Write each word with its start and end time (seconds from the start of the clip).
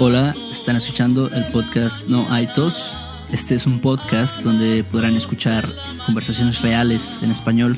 Hola, 0.00 0.32
están 0.48 0.76
escuchando 0.76 1.28
el 1.28 1.44
podcast 1.46 2.06
No 2.06 2.24
hay 2.30 2.46
tos. 2.46 2.94
Este 3.32 3.56
es 3.56 3.66
un 3.66 3.80
podcast 3.80 4.42
donde 4.42 4.84
podrán 4.84 5.16
escuchar 5.16 5.68
conversaciones 6.06 6.62
reales 6.62 7.18
en 7.20 7.32
español. 7.32 7.76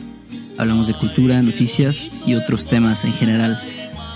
Hablamos 0.58 0.86
de 0.86 0.92
cultura, 0.92 1.40
noticias 1.40 2.08
y 2.26 2.34
otros 2.34 2.66
temas 2.66 3.06
en 3.06 3.14
general. 3.14 3.58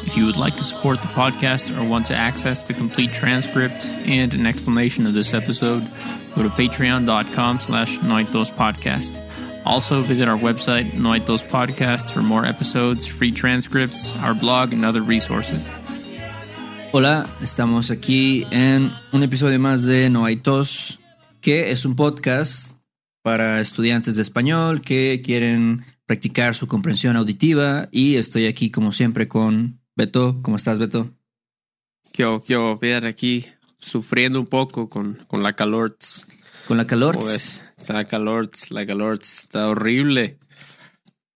If 0.07 0.19
you 0.19 0.27
would 0.27 0.37
like 0.37 0.55
to 0.59 0.65
support 0.65 1.01
the 1.01 1.09
podcast 1.09 1.75
or 1.79 1.89
want 1.89 2.07
to 2.09 2.15
access 2.15 2.67
the 2.67 2.75
complete 2.75 3.11
transcript 3.11 3.89
and 4.07 4.35
an 4.35 4.47
explanation 4.47 5.07
of 5.07 5.15
this 5.15 5.33
episode, 5.33 5.83
go 6.37 6.43
to 6.43 6.51
patreon.com 6.51 7.59
slash 7.59 7.99
podcast. 8.01 9.19
Also 9.65 10.03
visit 10.03 10.29
our 10.29 10.39
website, 10.39 10.91
Noitos 10.91 11.43
Podcast, 11.43 12.11
for 12.11 12.21
more 12.21 12.45
episodes, 12.45 13.07
free 13.07 13.33
transcripts, 13.33 14.15
our 14.19 14.35
blog, 14.35 14.75
and 14.75 14.85
other 14.85 15.01
resources. 15.01 15.71
Hola, 16.97 17.29
estamos 17.43 17.91
aquí 17.91 18.47
en 18.53 18.93
un 19.11 19.25
episodio 19.25 19.59
más 19.59 19.83
de 19.83 20.11
No 20.11 20.27
hay 20.27 20.37
tos, 20.37 21.01
que 21.41 21.73
es 21.73 21.85
un 21.85 21.97
podcast 21.97 22.71
para 23.21 23.61
estudiantes 23.61 24.15
de 24.15 24.23
español 24.23 24.81
que 24.81 25.21
quieren 25.21 25.85
practicar 26.07 26.55
su 26.55 26.69
comprensión 26.69 27.17
auditiva 27.17 27.89
y 27.91 28.15
estoy 28.15 28.47
aquí 28.47 28.71
como 28.71 28.93
siempre 28.93 29.27
con 29.27 29.81
Beto. 29.97 30.41
¿Cómo 30.41 30.57
estás, 30.57 30.79
Beto? 30.79 31.11
Yo, 32.13 32.41
yo, 32.47 32.79
ver 32.79 33.07
aquí 33.07 33.45
sufriendo 33.81 34.39
un 34.39 34.47
poco 34.47 34.89
con, 34.89 35.15
con 35.27 35.43
la 35.43 35.55
calor. 35.55 35.97
Con 36.69 36.77
la 36.77 36.87
calor. 36.87 37.19
Está 37.19 38.05
calor, 38.05 38.49
la 38.71 38.87
calor 38.87 39.19
está 39.21 39.67
horrible. 39.67 40.39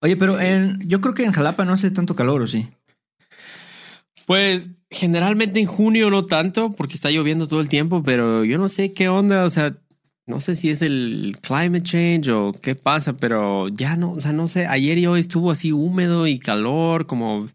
Oye, 0.03 0.17
pero 0.17 0.39
en, 0.39 0.79
yo 0.89 1.01
creo 1.01 1.15
que 1.15 1.25
en 1.25 1.33
Jalapa 1.33 1.65
no 1.65 1.73
hace 1.73 1.91
tanto 1.91 2.15
calor, 2.15 2.43
¿o 2.43 2.47
sí? 2.47 2.69
Pues 4.29 4.73
generalmente 4.91 5.59
en 5.59 5.65
junio 5.65 6.11
no 6.11 6.27
tanto, 6.27 6.69
porque 6.69 6.93
está 6.93 7.11
lloviendo 7.11 7.49
todo 7.49 7.63
el 7.63 7.71
tiempo, 7.71 8.03
pero 8.03 8.45
yo 8.45 8.59
no 8.59 8.69
sé 8.69 8.93
qué 8.93 9.09
onda, 9.09 9.43
o 9.45 9.49
sea, 9.49 9.75
no 10.27 10.43
sé 10.43 10.55
si 10.55 10.69
es 10.69 10.83
el 10.83 11.39
climate 11.41 11.83
change 11.83 12.29
o 12.29 12.53
qué 12.53 12.75
pasa, 12.75 13.15
pero 13.15 13.69
ya 13.69 13.97
no, 13.97 14.13
o 14.13 14.21
sea, 14.21 14.33
no 14.33 14.47
sé, 14.47 14.67
ayer 14.67 14.99
y 14.99 15.07
hoy 15.07 15.21
estuvo 15.21 15.51
así 15.51 15.73
húmedo 15.73 16.27
y 16.27 16.39
calor, 16.39 17.07
como, 17.07 17.49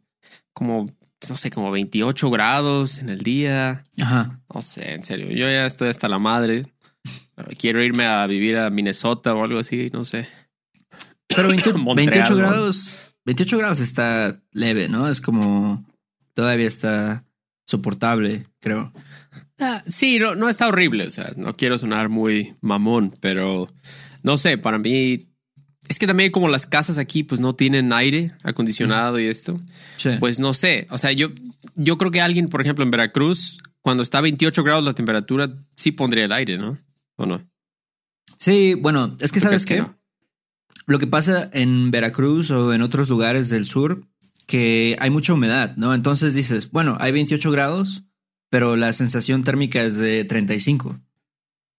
como, 0.51 0.87
no 1.29 1.37
sé, 1.37 1.51
como 1.51 1.69
28 1.69 2.31
grados 2.31 2.97
en 2.97 3.09
el 3.09 3.19
día. 3.19 3.85
Ajá. 3.99 4.41
No 4.51 4.63
sé, 4.63 4.95
en 4.95 5.03
serio, 5.03 5.27
yo 5.27 5.45
ya 5.45 5.67
estoy 5.67 5.89
hasta 5.89 6.09
la 6.09 6.17
madre. 6.17 6.63
Quiero 7.59 7.83
irme 7.83 8.07
a 8.07 8.25
vivir 8.25 8.57
a 8.57 8.71
Minnesota 8.71 9.35
o 9.35 9.43
algo 9.43 9.59
así, 9.59 9.91
no 9.93 10.05
sé. 10.05 10.27
Pero 11.27 11.49
28 11.49 12.35
grados, 12.35 13.13
28 13.25 13.57
grados 13.59 13.79
está 13.79 14.41
leve, 14.53 14.89
¿no? 14.89 15.07
Es 15.07 15.21
como 15.21 15.85
todavía 16.33 16.67
está 16.67 17.25
soportable, 17.65 18.47
creo. 18.59 18.93
Ah, 19.59 19.81
sí, 19.85 20.19
no, 20.19 20.35
no 20.35 20.49
está 20.49 20.67
horrible. 20.67 21.07
O 21.07 21.11
sea, 21.11 21.33
no 21.35 21.55
quiero 21.55 21.77
sonar 21.77 22.09
muy 22.09 22.55
mamón, 22.61 23.13
pero 23.19 23.71
no 24.21 24.37
sé, 24.37 24.57
para 24.57 24.79
mí 24.79 25.33
es 25.89 25.99
que 25.99 26.07
también 26.07 26.31
como 26.31 26.47
las 26.47 26.65
casas 26.65 26.97
aquí 26.97 27.23
pues 27.23 27.41
no 27.41 27.55
tienen 27.55 27.91
aire 27.91 28.31
acondicionado 28.43 29.19
y 29.19 29.27
esto, 29.27 29.59
pues 30.19 30.39
no 30.39 30.53
sé. 30.53 30.87
O 30.89 30.97
sea, 30.97 31.11
yo, 31.11 31.29
yo 31.75 31.97
creo 31.97 32.11
que 32.11 32.21
alguien, 32.21 32.47
por 32.47 32.61
ejemplo, 32.61 32.83
en 32.83 32.91
Veracruz, 32.91 33.57
cuando 33.81 34.03
está 34.03 34.19
a 34.19 34.21
28 34.21 34.63
grados 34.63 34.83
la 34.83 34.93
temperatura, 34.93 35.53
sí 35.75 35.91
pondría 35.91 36.25
el 36.25 36.31
aire, 36.31 36.57
¿no? 36.57 36.77
¿O 37.17 37.25
no? 37.25 37.45
Sí, 38.39 38.75
bueno, 38.75 39.15
es 39.19 39.31
que 39.31 39.39
sabes 39.39 39.65
qué? 39.65 39.85
Lo 40.85 40.99
que 40.99 41.07
pasa 41.07 41.49
en 41.53 41.91
Veracruz 41.91 42.51
o 42.51 42.73
en 42.73 42.81
otros 42.81 43.09
lugares 43.09 43.49
del 43.49 43.67
sur 43.67 44.07
que 44.45 44.95
hay 44.99 45.09
mucha 45.09 45.33
humedad, 45.33 45.75
¿no? 45.75 45.93
Entonces 45.93 46.33
dices, 46.33 46.71
bueno, 46.71 46.97
hay 46.99 47.11
28 47.11 47.51
grados, 47.51 48.03
pero 48.49 48.75
la 48.75 48.93
sensación 48.93 49.43
térmica 49.43 49.81
es 49.81 49.97
de 49.97 50.25
35, 50.25 50.99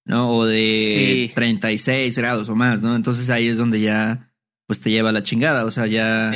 ¿no? 0.05 0.31
O 0.31 0.47
de 0.47 1.31
36 1.35 2.17
grados 2.19 2.49
o 2.49 2.57
más, 2.57 2.83
¿no? 2.83 2.97
Entonces 2.97 3.31
ahí 3.31 3.49
es 3.49 3.59
donde 3.59 3.81
ya, 3.81 4.33
pues 4.67 4.81
te 4.81 4.91
lleva 4.91 5.13
la 5.13 5.23
chingada, 5.23 5.65
o 5.65 5.71
sea, 5.71 5.87
ya 5.87 6.33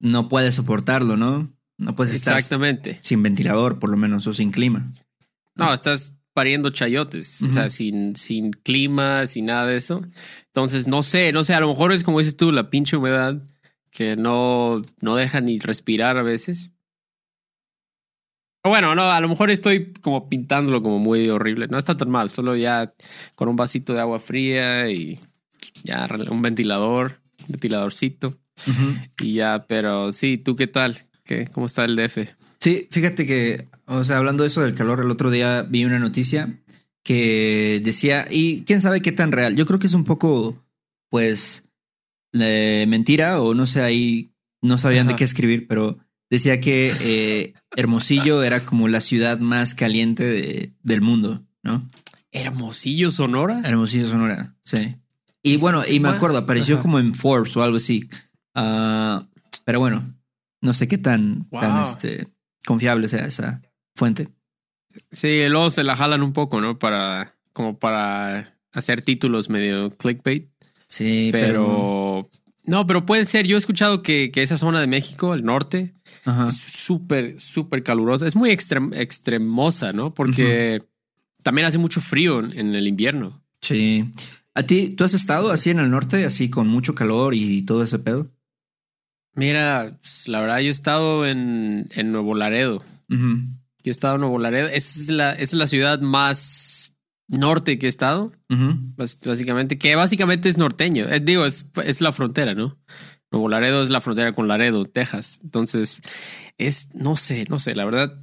no 0.00 0.28
puedes 0.28 0.54
soportarlo, 0.54 1.16
¿no? 1.16 1.52
No 1.78 1.96
puedes 1.96 2.14
estar 2.14 2.40
sin 2.42 3.22
ventilador, 3.22 3.78
por 3.78 3.90
lo 3.90 3.96
menos, 3.96 4.26
o 4.26 4.34
sin 4.34 4.52
clima. 4.52 4.92
No, 5.54 5.72
estás 5.72 6.14
pariendo 6.32 6.70
chayotes, 6.70 7.42
o 7.42 7.48
sea, 7.48 7.68
sin, 7.68 8.16
sin 8.16 8.52
clima, 8.52 9.26
sin 9.26 9.46
nada 9.46 9.66
de 9.66 9.76
eso. 9.76 10.02
Entonces, 10.46 10.86
no 10.86 11.02
sé, 11.02 11.32
no 11.32 11.44
sé, 11.44 11.54
a 11.54 11.60
lo 11.60 11.68
mejor 11.68 11.92
es 11.92 12.04
como 12.04 12.20
dices 12.20 12.36
tú, 12.36 12.52
la 12.52 12.70
pinche 12.70 12.96
humedad 12.96 13.42
que 13.92 14.16
no, 14.16 14.82
no 15.00 15.14
deja 15.14 15.40
ni 15.40 15.58
respirar 15.58 16.16
a 16.16 16.22
veces. 16.22 16.72
Bueno, 18.64 18.94
no, 18.94 19.10
a 19.10 19.20
lo 19.20 19.28
mejor 19.28 19.50
estoy 19.50 19.92
como 19.92 20.28
pintándolo 20.28 20.80
como 20.80 20.98
muy 20.98 21.28
horrible. 21.28 21.66
No 21.68 21.78
está 21.78 21.96
tan 21.96 22.10
mal, 22.10 22.30
solo 22.30 22.56
ya 22.56 22.94
con 23.34 23.48
un 23.48 23.56
vasito 23.56 23.92
de 23.92 24.00
agua 24.00 24.18
fría 24.18 24.88
y 24.90 25.20
ya 25.84 26.08
un 26.30 26.42
ventilador, 26.42 27.20
un 27.40 27.46
ventiladorcito. 27.48 28.38
Y 29.20 29.34
ya, 29.34 29.66
pero 29.68 30.12
sí, 30.12 30.38
¿tú 30.38 30.56
qué 30.56 30.68
tal? 30.68 30.96
¿Qué, 31.24 31.48
¿Cómo 31.52 31.66
está 31.66 31.84
el 31.84 31.96
DF? 31.96 32.18
Sí, 32.60 32.88
fíjate 32.90 33.26
que, 33.26 33.68
o 33.86 34.04
sea, 34.04 34.18
hablando 34.18 34.44
de 34.44 34.48
eso 34.48 34.62
del 34.62 34.74
calor, 34.74 35.00
el 35.00 35.10
otro 35.10 35.30
día 35.30 35.62
vi 35.62 35.84
una 35.84 35.98
noticia 35.98 36.60
que 37.02 37.80
decía, 37.82 38.26
y 38.30 38.62
quién 38.62 38.80
sabe 38.80 39.02
qué 39.02 39.12
tan 39.12 39.32
real. 39.32 39.56
Yo 39.56 39.66
creo 39.66 39.80
que 39.80 39.88
es 39.88 39.94
un 39.94 40.04
poco, 40.04 40.64
pues, 41.10 41.64
mentira 42.32 43.40
o 43.40 43.54
no 43.54 43.66
sé, 43.66 43.82
ahí 43.82 44.32
no 44.62 44.78
sabían 44.78 45.06
de 45.06 45.16
qué 45.16 45.24
escribir, 45.24 45.66
pero 45.66 45.98
decía 46.30 46.60
que 46.60 46.92
eh, 47.00 47.54
Hermosillo 47.76 48.42
era 48.42 48.64
como 48.64 48.88
la 48.88 49.00
ciudad 49.00 49.38
más 49.38 49.74
caliente 49.74 50.24
de, 50.24 50.72
del 50.82 51.00
mundo, 51.00 51.42
¿no? 51.62 51.88
Hermosillo, 52.30 53.10
Sonora. 53.10 53.60
Hermosillo, 53.64 54.08
Sonora, 54.08 54.54
sí. 54.64 54.96
Y 55.42 55.56
bueno, 55.56 55.82
y 55.86 56.00
me 56.00 56.08
acuerdo, 56.08 56.38
apareció 56.38 56.80
como 56.80 56.98
en 56.98 57.14
Forbes 57.14 57.56
o 57.56 57.62
algo 57.62 57.76
así. 57.76 58.08
Ah, 58.54 59.26
pero 59.64 59.80
bueno, 59.80 60.14
no 60.60 60.72
sé 60.72 60.86
qué 60.86 60.98
tan, 60.98 61.48
tan 61.50 61.82
este, 61.82 62.28
confiable 62.64 63.08
sea 63.08 63.26
esa 63.26 63.60
fuente. 63.94 64.28
Sí, 65.10 65.48
luego 65.48 65.70
se 65.70 65.82
la 65.82 65.96
jalan 65.96 66.22
un 66.22 66.32
poco, 66.32 66.60
¿no? 66.60 66.78
Para, 66.78 67.34
como 67.52 67.78
para 67.78 68.56
hacer 68.72 69.02
títulos 69.02 69.50
medio 69.50 69.90
clickbait. 69.90 70.51
Sí, 70.92 71.30
pero... 71.32 72.28
No, 72.64 72.86
pero 72.86 73.06
puede 73.06 73.24
ser. 73.24 73.46
Yo 73.46 73.56
he 73.56 73.58
escuchado 73.58 74.02
que, 74.02 74.30
esa 74.34 74.58
zona 74.58 74.78
de 74.80 74.86
México, 74.86 75.32
el 75.32 75.42
norte, 75.42 75.94
es 76.46 76.54
súper, 76.54 77.40
súper 77.40 77.82
calurosa. 77.82 78.26
Es 78.28 78.36
muy 78.36 78.50
extremosa, 78.50 79.92
¿no? 79.94 80.12
Porque 80.12 80.82
también 81.42 81.66
hace 81.66 81.78
mucho 81.78 82.02
frío 82.02 82.40
en 82.40 82.74
el 82.74 82.86
invierno. 82.86 83.42
Sí. 83.62 84.12
¿A 84.54 84.64
ti, 84.64 84.90
tú 84.90 85.04
has 85.04 85.14
estado 85.14 85.50
así 85.50 85.70
en 85.70 85.78
el 85.78 85.90
norte, 85.90 86.26
así 86.26 86.50
con 86.50 86.68
mucho 86.68 86.94
calor 86.94 87.34
y 87.34 87.62
todo 87.62 87.82
ese 87.82 87.98
pedo? 87.98 88.30
Mira, 89.34 89.98
pues, 90.02 90.28
la 90.28 90.42
verdad, 90.42 90.58
yo 90.58 90.68
he 90.68 90.70
estado 90.70 91.26
en, 91.26 91.88
en 91.92 92.12
Nuevo 92.12 92.34
Laredo. 92.34 92.84
Yo 93.08 93.18
he 93.84 93.90
estado 93.90 94.16
en 94.16 94.20
Nuevo 94.20 94.38
Laredo. 94.38 94.68
es 94.68 95.08
la, 95.08 95.32
es 95.32 95.54
la 95.54 95.66
ciudad 95.66 96.00
más 96.00 96.98
norte 97.32 97.78
que 97.78 97.86
he 97.86 97.88
estado, 97.88 98.30
básicamente, 98.96 99.78
que 99.78 99.96
básicamente 99.96 100.48
es 100.48 100.58
norteño. 100.58 101.08
Eh, 101.08 101.20
digo, 101.20 101.46
es, 101.46 101.66
es, 101.84 102.00
la 102.00 102.12
frontera, 102.12 102.54
¿no? 102.54 102.78
Nuevo 103.30 103.48
Laredo 103.48 103.82
es 103.82 103.88
la 103.88 104.02
frontera 104.02 104.32
con 104.32 104.46
Laredo, 104.46 104.84
Texas. 104.84 105.40
Entonces, 105.42 106.02
es, 106.58 106.94
no 106.94 107.16
sé, 107.16 107.46
no 107.48 107.58
sé, 107.58 107.74
la 107.74 107.86
verdad, 107.86 108.20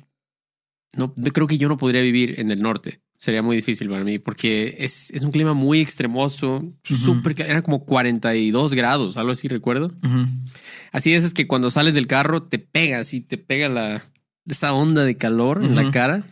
no 0.95 1.13
creo 1.15 1.47
que 1.47 1.57
yo 1.57 1.67
no 1.67 1.77
podría 1.77 2.01
vivir 2.01 2.39
en 2.39 2.51
el 2.51 2.61
norte. 2.61 3.01
Sería 3.17 3.41
muy 3.41 3.57
difícil 3.57 3.89
para 3.89 4.05
mí 4.05 4.17
porque 4.17 4.77
es, 4.79 5.11
es 5.11 5.23
un 5.23 5.31
clima 5.31 5.53
muy 5.53 5.81
extremoso, 5.81 6.63
súper, 6.83 7.35
era 7.41 7.61
como 7.63 7.83
42 7.83 8.73
grados, 8.75 9.17
algo 9.17 9.31
así 9.31 9.49
recuerdo. 9.49 9.91
Así 10.93 11.13
es, 11.13 11.25
es 11.25 11.33
que 11.33 11.47
cuando 11.47 11.69
sales 11.69 11.95
del 11.95 12.07
carro 12.07 12.43
te 12.43 12.59
pegas 12.59 13.13
y 13.13 13.19
te 13.19 13.37
pega 13.37 13.67
la, 13.67 14.01
esa 14.45 14.73
onda 14.73 15.03
de 15.03 15.17
calor 15.17 15.63
en 15.63 15.75
la 15.75 15.91
cara 15.91 16.25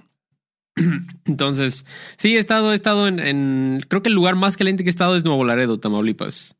Entonces, 1.25 1.85
sí, 2.17 2.35
he 2.35 2.39
estado, 2.39 2.71
he 2.71 2.75
estado 2.75 3.07
en, 3.07 3.85
creo 3.87 4.01
que 4.01 4.09
el 4.09 4.15
lugar 4.15 4.35
más 4.35 4.57
caliente 4.57 4.83
que 4.83 4.89
he 4.89 4.91
estado 4.91 5.15
es 5.15 5.23
Nuevo 5.23 5.43
Laredo, 5.43 5.79
Tamaulipas, 5.79 6.55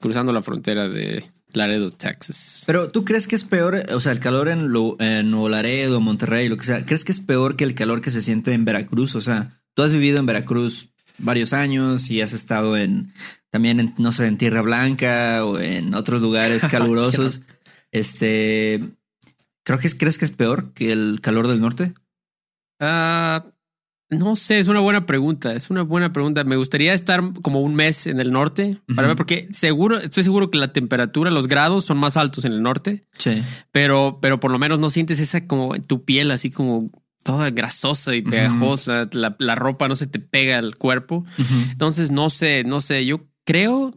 cruzando 0.00 0.32
la 0.32 0.42
frontera 0.42 0.88
de 0.88 1.24
Laredo, 1.52 1.90
Texas. 1.90 2.64
Pero 2.66 2.90
tú 2.90 3.04
crees 3.04 3.26
que 3.26 3.36
es 3.36 3.44
peor, 3.44 3.84
o 3.92 4.00
sea, 4.00 4.12
el 4.12 4.20
calor 4.20 4.48
en, 4.48 4.70
Nuevo 4.70 5.48
Laredo, 5.48 6.00
Monterrey, 6.00 6.48
lo 6.48 6.56
que 6.56 6.66
sea, 6.66 6.84
¿crees 6.84 7.04
que 7.04 7.12
es 7.12 7.20
peor 7.20 7.56
que 7.56 7.64
el 7.64 7.74
calor 7.74 8.00
que 8.00 8.10
se 8.10 8.22
siente 8.22 8.52
en 8.52 8.64
Veracruz? 8.64 9.14
O 9.14 9.20
sea, 9.20 9.60
tú 9.74 9.82
has 9.82 9.92
vivido 9.92 10.18
en 10.18 10.26
Veracruz 10.26 10.90
varios 11.18 11.52
años 11.52 12.10
y 12.10 12.20
has 12.20 12.32
estado 12.32 12.76
en 12.76 13.12
también 13.50 13.78
en, 13.78 13.94
no 13.98 14.10
sé, 14.10 14.26
en 14.26 14.36
Tierra 14.36 14.62
Blanca 14.62 15.44
o 15.44 15.60
en 15.60 15.94
otros 15.94 16.22
lugares 16.22 16.66
calurosos. 16.70 17.42
este, 17.92 18.80
creo 19.62 19.78
que 19.78 19.86
es, 19.86 19.94
¿crees 19.94 20.18
que 20.18 20.24
es 20.24 20.32
peor 20.32 20.72
que 20.72 20.90
el 20.90 21.20
calor 21.22 21.46
del 21.46 21.60
norte? 21.60 21.94
Ah, 22.80 23.46
no 24.18 24.36
sé, 24.36 24.58
es 24.58 24.68
una 24.68 24.80
buena 24.80 25.06
pregunta. 25.06 25.52
Es 25.54 25.70
una 25.70 25.82
buena 25.82 26.12
pregunta. 26.12 26.44
Me 26.44 26.56
gustaría 26.56 26.94
estar 26.94 27.22
como 27.42 27.60
un 27.60 27.74
mes 27.74 28.06
en 28.06 28.20
el 28.20 28.32
norte 28.32 28.78
para 28.94 29.08
ver, 29.08 29.16
porque 29.16 29.46
seguro, 29.50 29.98
estoy 29.98 30.24
seguro 30.24 30.50
que 30.50 30.58
la 30.58 30.72
temperatura, 30.72 31.30
los 31.30 31.48
grados 31.48 31.84
son 31.84 31.98
más 31.98 32.16
altos 32.16 32.44
en 32.44 32.52
el 32.52 32.62
norte. 32.62 33.06
Sí. 33.18 33.42
Pero, 33.72 34.18
pero 34.20 34.40
por 34.40 34.50
lo 34.50 34.58
menos 34.58 34.80
no 34.80 34.90
sientes 34.90 35.18
esa 35.20 35.46
como 35.46 35.74
tu 35.80 36.04
piel 36.04 36.30
así 36.30 36.50
como 36.50 36.90
toda 37.24 37.50
grasosa 37.50 38.14
y 38.14 38.22
pegajosa, 38.22 39.08
la, 39.12 39.54
ropa 39.54 39.88
no 39.88 39.96
se 39.96 40.06
te 40.06 40.20
pega 40.20 40.58
al 40.58 40.76
cuerpo. 40.76 41.24
Entonces, 41.70 42.10
no 42.10 42.30
sé, 42.30 42.64
no 42.64 42.80
sé, 42.80 43.06
yo 43.06 43.26
creo, 43.44 43.94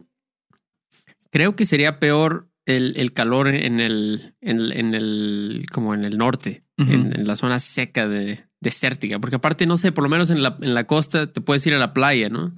creo 1.30 1.54
que 1.54 1.66
sería 1.66 2.00
peor 2.00 2.48
el, 2.64 3.12
calor 3.12 3.48
en 3.48 3.80
el, 3.80 4.34
en, 4.40 4.94
el, 4.94 5.66
como 5.70 5.94
en 5.94 6.04
el 6.04 6.16
norte, 6.16 6.64
en, 6.78 7.26
la 7.26 7.36
zona 7.36 7.60
seca 7.60 8.08
de 8.08 8.47
desértica, 8.60 9.18
porque 9.20 9.36
aparte, 9.36 9.66
no 9.66 9.76
sé, 9.76 9.92
por 9.92 10.02
lo 10.04 10.10
menos 10.10 10.30
en 10.30 10.42
la, 10.42 10.56
en 10.60 10.74
la 10.74 10.84
costa 10.84 11.32
te 11.32 11.40
puedes 11.40 11.64
ir 11.66 11.74
a 11.74 11.78
la 11.78 11.92
playa, 11.94 12.28
¿no? 12.28 12.54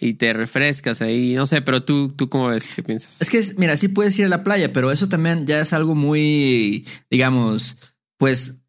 Y 0.00 0.14
te 0.14 0.32
refrescas 0.32 1.02
ahí, 1.02 1.34
no 1.34 1.46
sé, 1.46 1.62
pero 1.62 1.84
tú, 1.84 2.10
tú 2.10 2.28
cómo 2.28 2.48
ves, 2.48 2.68
qué 2.74 2.82
piensas? 2.82 3.20
Es 3.20 3.30
que, 3.30 3.40
mira, 3.56 3.76
sí 3.76 3.88
puedes 3.88 4.18
ir 4.18 4.24
a 4.24 4.28
la 4.28 4.42
playa, 4.42 4.72
pero 4.72 4.90
eso 4.90 5.08
también 5.08 5.46
ya 5.46 5.60
es 5.60 5.72
algo 5.72 5.94
muy, 5.94 6.86
digamos, 7.10 7.76
pues, 8.18 8.60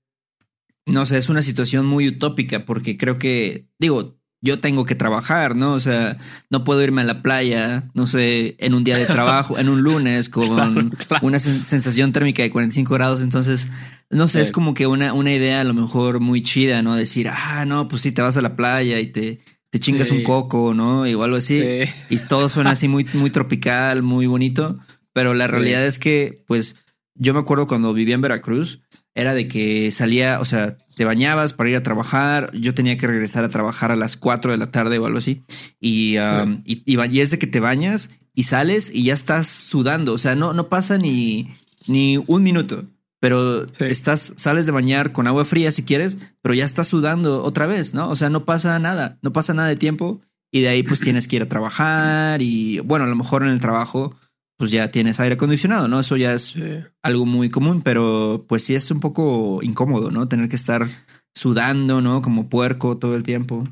no 0.86 1.06
sé, 1.06 1.18
es 1.18 1.30
una 1.30 1.42
situación 1.42 1.86
muy 1.86 2.08
utópica, 2.08 2.66
porque 2.66 2.98
creo 2.98 3.18
que, 3.18 3.68
digo, 3.80 4.21
yo 4.42 4.60
tengo 4.60 4.86
que 4.86 4.96
trabajar, 4.96 5.56
¿no? 5.56 5.74
O 5.74 5.80
sea, 5.80 6.18
no 6.50 6.64
puedo 6.64 6.82
irme 6.82 7.02
a 7.02 7.06
la 7.06 7.22
playa, 7.22 7.84
no 7.94 8.08
sé, 8.08 8.56
en 8.58 8.74
un 8.74 8.84
día 8.84 8.98
de 8.98 9.06
trabajo, 9.06 9.60
en 9.60 9.70
un 9.70 9.82
lunes 9.84 10.30
con 10.30 10.92
una 11.22 11.40
sensación 11.40 12.12
térmica 12.12 12.42
de 12.42 12.50
45 12.50 12.94
grados. 12.94 13.22
Entonces, 13.22 13.70
no 14.10 14.28
sé, 14.28 14.42
es 14.42 14.52
como 14.52 14.74
que 14.74 14.88
una, 14.88 15.14
una 15.14 15.32
idea 15.32 15.62
a 15.62 15.64
lo 15.64 15.76
mejor 15.76 16.20
muy 16.20 16.42
chida, 16.42 16.82
¿no? 16.82 16.96
Decir, 16.96 17.30
ah, 17.30 17.66
no, 17.66 17.88
pues 17.88 18.02
sí, 18.02 18.12
te 18.12 18.24
vas 18.24 18.36
a 18.36 18.42
la 18.42 18.56
playa 18.56 19.00
y 19.00 19.08
te, 19.08 19.38
te 19.70 19.80
chingas 19.80 20.10
un 20.10 20.24
coco, 20.24 20.74
¿no? 20.74 21.06
Y 21.06 21.12
algo 21.12 21.36
así. 21.36 21.64
Y 22.10 22.18
todo 22.28 22.50
suena 22.50 22.72
así 22.72 22.88
muy, 22.88 23.06
muy 23.14 23.30
tropical, 23.30 24.02
muy 24.02 24.26
bonito. 24.26 24.80
Pero 25.14 25.34
la 25.36 25.46
realidad 25.46 25.86
es 25.86 26.00
que, 26.00 26.44
pues, 26.48 26.78
yo 27.14 27.34
me 27.34 27.40
acuerdo 27.40 27.68
cuando 27.68 27.94
vivía 27.94 28.16
en 28.16 28.22
Veracruz, 28.22 28.82
era 29.14 29.34
de 29.34 29.48
que 29.48 29.92
salía, 29.92 30.40
o 30.40 30.46
sea, 30.46 30.78
te 30.96 31.06
bañabas 31.06 31.54
para 31.54 31.70
ir 31.70 31.76
a 31.76 31.84
trabajar. 31.84 32.52
Yo 32.54 32.74
tenía 32.74 32.98
que 32.98 33.08
regresar 33.08 33.44
a 33.44 33.50
trabajar 33.50 33.92
a 33.92 33.96
las 33.96 34.16
4 34.16 34.52
de 34.52 34.58
la 34.58 34.72
tarde 34.72 35.00
o 35.00 35.06
algo 35.06 35.18
así. 35.18 35.44
Y, 35.80 36.18
um, 36.18 36.62
y, 36.66 37.20
es 37.20 37.32
de 37.32 37.40
que 37.40 37.48
te 37.48 37.60
bañas 37.60 38.10
y 38.34 38.44
sales 38.44 38.90
y 38.94 39.04
ya 39.04 39.14
estás 39.14 39.48
sudando. 39.48 40.14
O 40.14 40.18
sea, 40.18 40.36
no, 40.36 40.54
no 40.54 40.70
pasa 40.70 40.98
ni, 40.98 41.50
ni 41.88 42.18
un 42.26 42.44
minuto. 42.44 42.86
Pero 43.20 43.68
estás, 43.80 44.34
sales 44.38 44.66
de 44.66 44.72
bañar 44.72 45.12
con 45.12 45.28
agua 45.28 45.46
fría 45.46 45.72
si 45.72 45.84
quieres, 45.84 46.18
pero 46.42 46.56
ya 46.56 46.66
estás 46.66 46.88
sudando 46.88 47.44
otra 47.44 47.68
vez, 47.68 47.94
¿no? 47.94 48.10
O 48.10 48.16
sea, 48.16 48.30
no 48.30 48.46
pasa 48.46 48.80
nada, 48.80 49.20
no 49.22 49.32
pasa 49.32 49.54
nada 49.54 49.68
de 49.68 49.76
tiempo 49.76 50.22
y 50.52 50.62
de 50.62 50.70
ahí 50.70 50.82
pues 50.82 51.00
tienes 51.02 51.28
que 51.28 51.36
ir 51.36 51.44
a 51.44 51.48
trabajar 51.48 52.42
y 52.42 52.80
bueno, 52.80 53.06
a 53.06 53.08
lo 53.08 53.16
mejor 53.16 53.44
en 53.44 53.50
el 53.50 53.60
trabajo 53.60 54.16
pues 54.62 54.70
ya 54.70 54.92
tienes 54.92 55.20
aire 55.20 55.34
acondicionado, 55.34 55.88
¿no? 55.88 56.00
Eso 56.00 56.18
ya 56.18 56.34
es 56.34 56.54
algo 57.02 57.26
muy 57.26 57.50
común, 57.50 57.82
pero 57.82 58.46
pues 58.48 58.64
sí 58.64 58.76
es 58.76 58.92
un 58.92 59.00
poco 59.00 59.58
incómodo, 59.64 60.12
¿no? 60.12 60.28
Tener 60.28 60.50
que 60.50 60.56
estar 60.56 60.88
sudando, 61.34 62.00
¿no? 62.00 62.22
Como 62.22 62.48
puerco 62.48 62.96
todo 63.00 63.16
el 63.16 63.24
tiempo. 63.24 63.64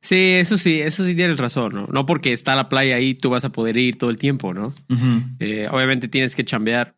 Sí, 0.00 0.16
eso 0.16 0.58
sí, 0.58 0.80
eso 0.80 1.04
sí 1.04 1.14
tienes 1.14 1.38
razón, 1.38 1.74
¿no? 1.74 1.86
No 1.92 2.06
porque 2.06 2.32
está 2.32 2.56
la 2.56 2.68
playa 2.68 2.96
ahí, 2.96 3.14
tú 3.14 3.30
vas 3.30 3.44
a 3.44 3.50
poder 3.50 3.76
ir 3.76 3.98
todo 3.98 4.10
el 4.10 4.16
tiempo, 4.16 4.52
¿no? 4.52 4.74
Eh, 5.38 5.68
obviamente 5.70 6.08
tienes 6.08 6.34
que 6.34 6.44
chambear. 6.44 6.96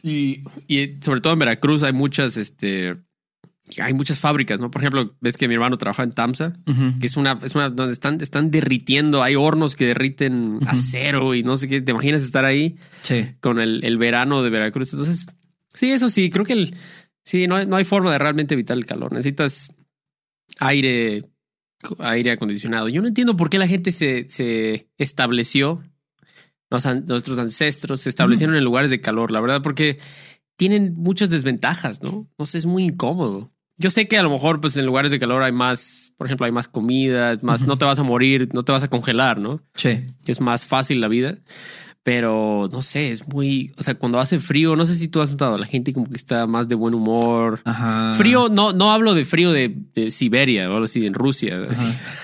Y, 0.00 0.44
y 0.68 0.98
sobre 1.00 1.20
todo 1.22 1.32
en 1.32 1.40
Veracruz 1.40 1.82
hay 1.82 1.92
muchas, 1.92 2.36
este, 2.36 2.94
hay 3.82 3.92
muchas 3.94 4.18
fábricas, 4.18 4.60
¿no? 4.60 4.70
Por 4.70 4.80
ejemplo, 4.80 5.14
ves 5.20 5.36
que 5.36 5.48
mi 5.48 5.54
hermano 5.54 5.78
trabaja 5.78 6.02
en 6.02 6.12
Tamsa, 6.12 6.56
que 7.00 7.06
es 7.06 7.16
una, 7.16 7.38
es 7.42 7.54
una 7.54 7.68
donde 7.68 7.92
están, 7.92 8.20
están 8.20 8.50
derritiendo, 8.50 9.22
hay 9.22 9.36
hornos 9.36 9.76
que 9.76 9.86
derriten 9.86 10.58
acero 10.66 11.34
y 11.34 11.42
no 11.42 11.56
sé 11.56 11.68
qué, 11.68 11.80
te 11.80 11.92
imaginas 11.92 12.22
estar 12.22 12.44
ahí 12.44 12.76
con 13.40 13.60
el, 13.60 13.84
el, 13.84 13.98
verano 13.98 14.42
de 14.42 14.50
Veracruz. 14.50 14.92
Entonces, 14.92 15.26
sí, 15.74 15.90
eso 15.90 16.10
sí, 16.10 16.30
creo 16.30 16.44
que 16.44 16.54
el, 16.54 16.74
sí, 17.22 17.46
no 17.46 17.56
hay, 17.56 17.66
no 17.66 17.76
hay 17.76 17.84
forma 17.84 18.12
de 18.12 18.18
realmente 18.18 18.54
evitar 18.54 18.76
el 18.76 18.86
calor. 18.86 19.12
Necesitas 19.12 19.74
aire, 20.58 21.22
aire 21.98 22.32
acondicionado. 22.32 22.88
Yo 22.88 23.02
no 23.02 23.08
entiendo 23.08 23.36
por 23.36 23.50
qué 23.50 23.58
la 23.58 23.68
gente 23.68 23.92
se, 23.92 24.28
se 24.28 24.88
estableció, 24.98 25.82
nuestros 26.70 27.38
ancestros 27.38 28.02
se 28.02 28.08
establecieron 28.08 28.56
en 28.56 28.64
lugares 28.64 28.90
de 28.90 29.00
calor, 29.00 29.32
la 29.32 29.40
verdad, 29.40 29.62
porque 29.62 29.98
tienen 30.56 30.94
muchas 30.94 31.30
desventajas, 31.30 32.02
¿no? 32.02 32.28
No 32.38 32.46
sé, 32.46 32.58
es 32.58 32.66
muy 32.66 32.84
incómodo. 32.84 33.52
Yo 33.80 33.90
sé 33.90 34.06
que 34.06 34.18
a 34.18 34.22
lo 34.22 34.28
mejor, 34.28 34.60
pues 34.60 34.76
en 34.76 34.84
lugares 34.84 35.10
de 35.10 35.18
calor 35.18 35.42
hay 35.42 35.52
más, 35.52 36.12
por 36.18 36.26
ejemplo, 36.26 36.44
hay 36.44 36.52
más 36.52 36.68
comida, 36.68 37.32
es 37.32 37.42
más, 37.42 37.62
no 37.62 37.78
te 37.78 37.86
vas 37.86 37.98
a 37.98 38.02
morir, 38.02 38.46
no 38.52 38.62
te 38.62 38.72
vas 38.72 38.84
a 38.84 38.88
congelar, 38.88 39.38
¿no? 39.38 39.62
Sí. 39.74 40.04
Es 40.26 40.42
más 40.42 40.66
fácil 40.66 41.00
la 41.00 41.08
vida. 41.08 41.38
Pero 42.02 42.68
no 42.70 42.82
sé, 42.82 43.10
es 43.10 43.26
muy, 43.28 43.72
o 43.78 43.82
sea, 43.82 43.94
cuando 43.94 44.20
hace 44.20 44.38
frío, 44.38 44.76
no 44.76 44.84
sé 44.84 44.94
si 44.94 45.08
tú 45.08 45.22
has 45.22 45.30
notado, 45.30 45.56
la 45.56 45.66
gente 45.66 45.94
como 45.94 46.10
que 46.10 46.16
está 46.16 46.46
más 46.46 46.68
de 46.68 46.74
buen 46.74 46.92
humor. 46.92 47.62
Ajá. 47.64 48.14
Frío, 48.18 48.50
no, 48.50 48.72
no 48.72 48.92
hablo 48.92 49.14
de 49.14 49.24
frío 49.24 49.50
de, 49.50 50.10
Siberia 50.10 50.68
o 50.68 50.74
algo 50.74 50.84
así, 50.84 51.06
en 51.06 51.14
Rusia. 51.14 51.58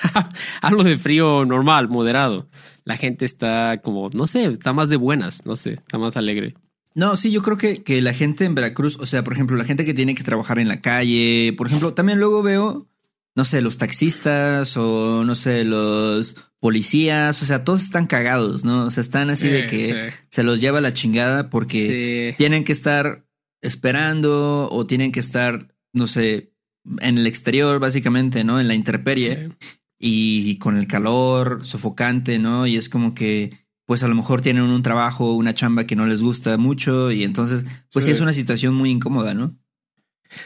hablo 0.60 0.84
de 0.84 0.98
frío 0.98 1.46
normal, 1.46 1.88
moderado. 1.88 2.48
La 2.84 2.98
gente 2.98 3.24
está 3.24 3.78
como, 3.82 4.10
no 4.14 4.26
sé, 4.26 4.44
está 4.44 4.74
más 4.74 4.90
de 4.90 4.96
buenas, 4.96 5.46
no 5.46 5.56
sé, 5.56 5.72
está 5.72 5.96
más 5.96 6.18
alegre. 6.18 6.54
No, 6.96 7.14
sí, 7.18 7.30
yo 7.30 7.42
creo 7.42 7.58
que, 7.58 7.82
que 7.82 8.00
la 8.00 8.14
gente 8.14 8.46
en 8.46 8.54
Veracruz, 8.54 8.96
o 8.98 9.04
sea, 9.04 9.22
por 9.22 9.34
ejemplo, 9.34 9.54
la 9.58 9.66
gente 9.66 9.84
que 9.84 9.92
tiene 9.92 10.14
que 10.14 10.24
trabajar 10.24 10.58
en 10.58 10.66
la 10.66 10.80
calle, 10.80 11.52
por 11.54 11.66
ejemplo, 11.66 11.92
también 11.92 12.18
luego 12.18 12.42
veo, 12.42 12.88
no 13.34 13.44
sé, 13.44 13.60
los 13.60 13.76
taxistas 13.76 14.78
o 14.78 15.22
no 15.22 15.34
sé, 15.34 15.64
los 15.64 16.38
policías, 16.58 17.42
o 17.42 17.44
sea, 17.44 17.64
todos 17.64 17.82
están 17.82 18.06
cagados, 18.06 18.64
¿no? 18.64 18.86
O 18.86 18.90
sea, 18.90 19.02
están 19.02 19.28
así 19.28 19.46
de 19.46 19.66
que 19.66 20.10
se 20.30 20.42
los 20.42 20.62
lleva 20.62 20.80
la 20.80 20.94
chingada 20.94 21.50
porque 21.50 22.34
tienen 22.38 22.64
que 22.64 22.72
estar 22.72 23.26
esperando 23.60 24.70
o 24.72 24.86
tienen 24.86 25.12
que 25.12 25.20
estar, 25.20 25.68
no 25.92 26.06
sé, 26.06 26.54
en 27.00 27.18
el 27.18 27.26
exterior, 27.26 27.78
básicamente, 27.78 28.42
¿no? 28.42 28.58
En 28.58 28.68
la 28.68 28.74
intemperie 28.74 29.50
y 29.98 30.56
con 30.56 30.78
el 30.78 30.86
calor 30.86 31.58
sofocante, 31.62 32.38
¿no? 32.38 32.66
Y 32.66 32.76
es 32.76 32.88
como 32.88 33.12
que 33.14 33.65
pues 33.86 34.02
a 34.02 34.08
lo 34.08 34.14
mejor 34.14 34.42
tienen 34.42 34.64
un 34.64 34.82
trabajo, 34.82 35.34
una 35.34 35.54
chamba 35.54 35.84
que 35.84 35.96
no 35.96 36.06
les 36.06 36.20
gusta 36.20 36.56
mucho 36.58 37.12
y 37.12 37.22
entonces, 37.22 37.64
pues 37.92 38.04
sí, 38.04 38.10
es 38.10 38.20
una 38.20 38.32
situación 38.32 38.74
muy 38.74 38.90
incómoda, 38.90 39.32
¿no? 39.32 39.56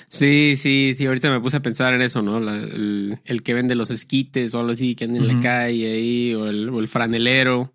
Sí, 0.09 0.55
sí, 0.57 0.95
sí, 0.97 1.07
ahorita 1.07 1.31
me 1.31 1.41
puse 1.41 1.57
a 1.57 1.63
pensar 1.63 1.95
en 1.95 2.03
eso, 2.03 2.21
¿no? 2.21 2.39
el, 2.39 3.43
que 3.43 3.55
vende 3.55 3.75
los 3.75 3.91
esquites 3.91 4.53
o 4.53 4.61
algo 4.61 4.73
así, 4.73 4.95
que 4.95 5.07
anda 5.07 5.19
en 5.19 5.29
la 5.29 5.41
calle 5.41 5.91
ahí, 5.91 6.35
o 6.35 6.49
el, 6.49 6.87
franelero, 6.87 7.73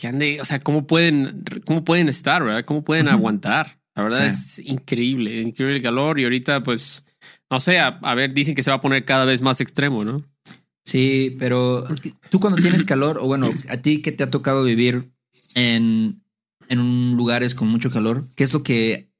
que 0.00 0.06
ande, 0.06 0.40
o 0.40 0.44
sea, 0.44 0.60
¿cómo 0.60 0.86
pueden, 0.86 1.42
cómo 1.66 1.82
pueden 1.82 2.08
estar, 2.08 2.44
verdad? 2.44 2.64
¿Cómo 2.64 2.84
pueden 2.84 3.08
aguantar? 3.08 3.80
La 3.96 4.04
verdad 4.04 4.26
es 4.26 4.60
increíble, 4.60 5.40
increíble 5.40 5.76
el 5.76 5.82
calor 5.82 6.20
y 6.20 6.24
ahorita 6.24 6.62
pues, 6.62 7.04
no 7.50 7.58
sé, 7.58 7.80
a 7.80 8.14
ver, 8.14 8.32
dicen 8.32 8.54
que 8.54 8.62
se 8.62 8.70
va 8.70 8.76
a 8.76 8.80
poner 8.80 9.04
cada 9.04 9.24
vez 9.24 9.42
más 9.42 9.60
extremo, 9.60 10.04
¿no? 10.04 10.18
Sí, 10.86 11.34
pero 11.40 11.84
tú 12.30 12.38
cuando 12.38 12.62
tienes 12.62 12.84
calor, 12.84 13.18
o 13.18 13.26
bueno, 13.26 13.52
a 13.68 13.76
ti 13.78 14.00
que 14.02 14.12
te 14.12 14.22
ha 14.22 14.30
tocado 14.30 14.62
vivir 14.62 15.10
en, 15.56 16.22
en 16.68 17.16
lugares 17.16 17.56
con 17.56 17.66
mucho 17.66 17.90
calor, 17.90 18.24
¿qué 18.36 18.44
es 18.44 18.52
lo 18.52 18.62
que 18.62 19.10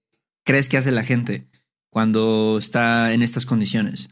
crees 0.44 0.68
que 0.68 0.76
hace 0.76 0.92
la 0.92 1.02
gente 1.02 1.48
cuando 1.90 2.56
está 2.56 3.12
en 3.12 3.20
estas 3.20 3.46
condiciones? 3.46 4.08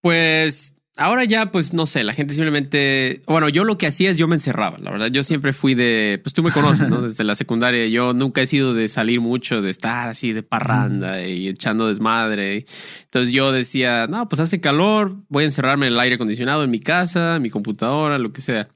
Pues 0.00 0.76
Ahora 0.98 1.24
ya, 1.24 1.50
pues 1.50 1.72
no 1.72 1.86
sé, 1.86 2.04
la 2.04 2.12
gente 2.12 2.34
simplemente. 2.34 3.22
Bueno, 3.26 3.48
yo 3.48 3.64
lo 3.64 3.78
que 3.78 3.86
hacía 3.86 4.10
es 4.10 4.18
yo 4.18 4.28
me 4.28 4.34
encerraba. 4.34 4.76
La 4.78 4.90
verdad, 4.90 5.06
yo 5.06 5.22
siempre 5.22 5.54
fui 5.54 5.74
de. 5.74 6.20
Pues 6.22 6.34
tú 6.34 6.42
me 6.42 6.50
conoces, 6.50 6.90
¿no? 6.90 7.00
Desde 7.08 7.24
la 7.24 7.34
secundaria. 7.34 7.86
Yo 7.86 8.12
nunca 8.12 8.42
he 8.42 8.46
sido 8.46 8.74
de 8.74 8.88
salir 8.88 9.22
mucho, 9.22 9.62
de 9.62 9.70
estar 9.70 10.10
así 10.10 10.34
de 10.34 10.42
parranda 10.42 11.24
y 11.24 11.48
echando 11.48 11.88
desmadre. 11.88 12.66
Entonces 13.04 13.32
yo 13.32 13.52
decía, 13.52 14.06
no, 14.06 14.28
pues 14.28 14.40
hace 14.40 14.60
calor, 14.60 15.16
voy 15.30 15.44
a 15.44 15.46
encerrarme 15.46 15.86
en 15.86 15.94
el 15.94 16.00
aire 16.00 16.16
acondicionado 16.16 16.62
en 16.62 16.70
mi 16.70 16.80
casa, 16.80 17.36
en 17.36 17.42
mi 17.42 17.48
computadora, 17.48 18.18
lo 18.18 18.34
que 18.34 18.42
sea. 18.42 18.68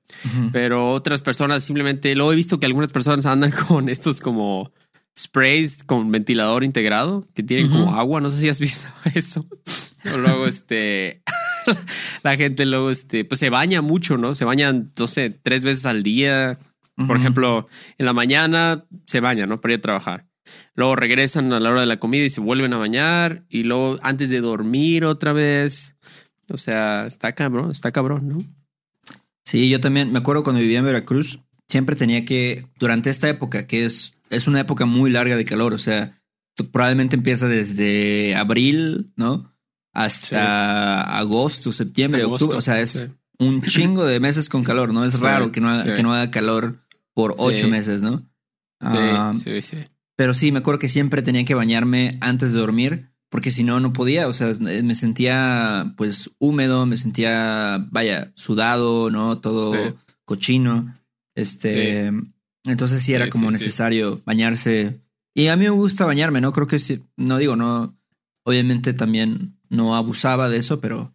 Pero 0.53 0.93
otras 0.93 1.21
personas 1.21 1.65
simplemente. 1.65 2.15
Luego 2.15 2.33
he 2.33 2.37
visto 2.37 2.59
que 2.59 2.65
algunas 2.65 2.93
personas 2.93 3.27
andan 3.27 3.51
con 3.69 3.91
estos 3.91 4.21
como 4.21 4.73
sprays 5.19 5.85
con 5.85 6.11
ventilador 6.11 6.65
integrado 6.65 7.27
que 7.35 7.43
tienen 7.43 7.69
como 7.69 7.95
agua. 7.95 8.23
No 8.23 8.31
sé 8.31 8.41
si 8.41 8.49
has 8.49 8.59
visto 8.61 8.89
eso. 9.15 9.45
o 10.15 10.17
luego 10.17 10.47
este. 10.47 11.21
la 12.23 12.37
gente 12.37 12.65
luego 12.67 12.91
este, 12.91 13.25
pues 13.25 13.41
se 13.41 13.51
baña 13.51 13.83
mucho, 13.83 14.17
¿no? 14.17 14.35
Se 14.35 14.45
bañan, 14.45 14.93
no 14.99 15.07
sé, 15.07 15.31
tres 15.31 15.65
veces 15.65 15.87
al 15.87 16.03
día. 16.03 16.59
Por 17.07 17.19
ejemplo, 17.19 17.69
en 17.99 18.07
la 18.07 18.15
mañana 18.15 18.85
se 19.07 19.21
bañan, 19.21 19.51
¿no? 19.51 19.61
Para 19.61 19.75
ir 19.75 19.79
a 19.81 19.83
trabajar. 19.83 20.27
Luego 20.75 20.97
regresan 20.97 21.53
a 21.53 21.61
la 21.61 21.71
hora 21.71 21.81
de 21.83 21.87
la 21.87 21.99
comida 21.99 22.25
y 22.25 22.31
se 22.31 22.41
vuelven 22.41 22.73
a 22.73 22.79
bañar. 22.79 23.45
Y 23.51 23.65
luego 23.65 23.99
antes 24.03 24.31
de 24.31 24.41
dormir 24.41 25.05
otra 25.05 25.33
vez. 25.33 25.97
O 26.49 26.57
sea, 26.57 27.07
está 27.07 27.33
cabrón, 27.33 27.71
está 27.71 27.93
cabrón, 27.93 28.29
¿no? 28.29 28.45
Sí, 29.45 29.69
yo 29.69 29.81
también 29.81 30.13
me 30.13 30.19
acuerdo 30.19 30.43
cuando 30.43 30.61
vivía 30.61 30.79
en 30.79 30.85
Veracruz, 30.85 31.41
siempre 31.69 31.97
tenía 31.97 32.25
que, 32.25 32.67
durante 32.79 33.11
esta 33.11 33.29
época, 33.29 33.67
que 33.67 33.85
es, 33.85 34.13
es 34.31 34.49
una 34.49 34.61
época 34.61 34.87
muy 34.87 35.11
larga 35.11 35.37
de 35.37 35.45
calor, 35.45 35.73
o 35.73 35.79
sea, 35.79 36.21
probablemente 36.73 37.17
empieza 37.17 37.47
desde 37.47 38.35
abril, 38.35 39.13
¿no? 39.17 39.56
Hasta 39.97 41.01
agosto, 41.19 41.73
septiembre, 41.73 42.25
octubre. 42.25 42.59
O 42.59 42.61
sea, 42.61 42.81
es 42.81 43.11
un 43.39 43.63
chingo 43.63 44.05
de 44.05 44.21
meses 44.21 44.49
con 44.49 44.63
calor, 44.63 44.93
¿no? 44.93 45.05
Es 45.05 45.21
raro 45.21 45.51
que 45.51 45.61
no, 45.61 45.71
haga, 45.71 45.95
que 45.95 46.03
no 46.03 46.13
haga 46.13 46.31
calor 46.31 46.85
por 47.15 47.35
ocho 47.39 47.69
meses, 47.69 48.03
¿no? 48.03 48.23
Ah, 48.81 49.33
sí, 49.43 49.63
sí, 49.63 49.79
Pero 50.15 50.35
sí, 50.35 50.53
me 50.53 50.59
acuerdo 50.59 50.79
que 50.79 50.91
siempre 50.91 51.23
tenía 51.23 51.47
que 51.47 51.55
bañarme 51.55 52.19
antes 52.21 52.53
de 52.53 52.59
dormir 52.59 53.09
porque 53.31 53.51
si 53.51 53.65
no, 53.65 53.81
no 53.81 53.93
podía, 53.93 54.29
o 54.29 54.33
sea, 54.33 54.51
me 54.61 54.95
sentía 54.95 55.95
pues 55.97 56.31
húmedo, 56.39 56.87
me 56.87 56.97
sentía, 56.97 57.87
vaya, 57.91 58.33
sudado, 58.35 59.11
¿no? 59.11 59.39
Todo 59.39 59.97
cochino. 60.25 60.93
Este, 61.35 62.13
entonces 62.65 63.03
sí 63.03 63.15
era 63.15 63.29
como 63.29 63.51
necesario 63.51 64.23
bañarse. 64.25 65.01
Y 65.35 65.49
a 65.49 65.57
mí 65.57 65.65
me 65.65 65.71
gusta 65.71 66.05
bañarme, 66.05 66.41
¿no? 66.41 66.53
Creo 66.53 66.67
que 66.67 66.79
sí, 66.79 67.03
no 67.17 67.39
digo, 67.39 67.57
no, 67.57 67.99
obviamente 68.45 68.93
también 68.93 69.56
no 69.69 69.97
abusaba 69.97 70.49
de 70.49 70.59
eso, 70.59 70.81
pero 70.81 71.15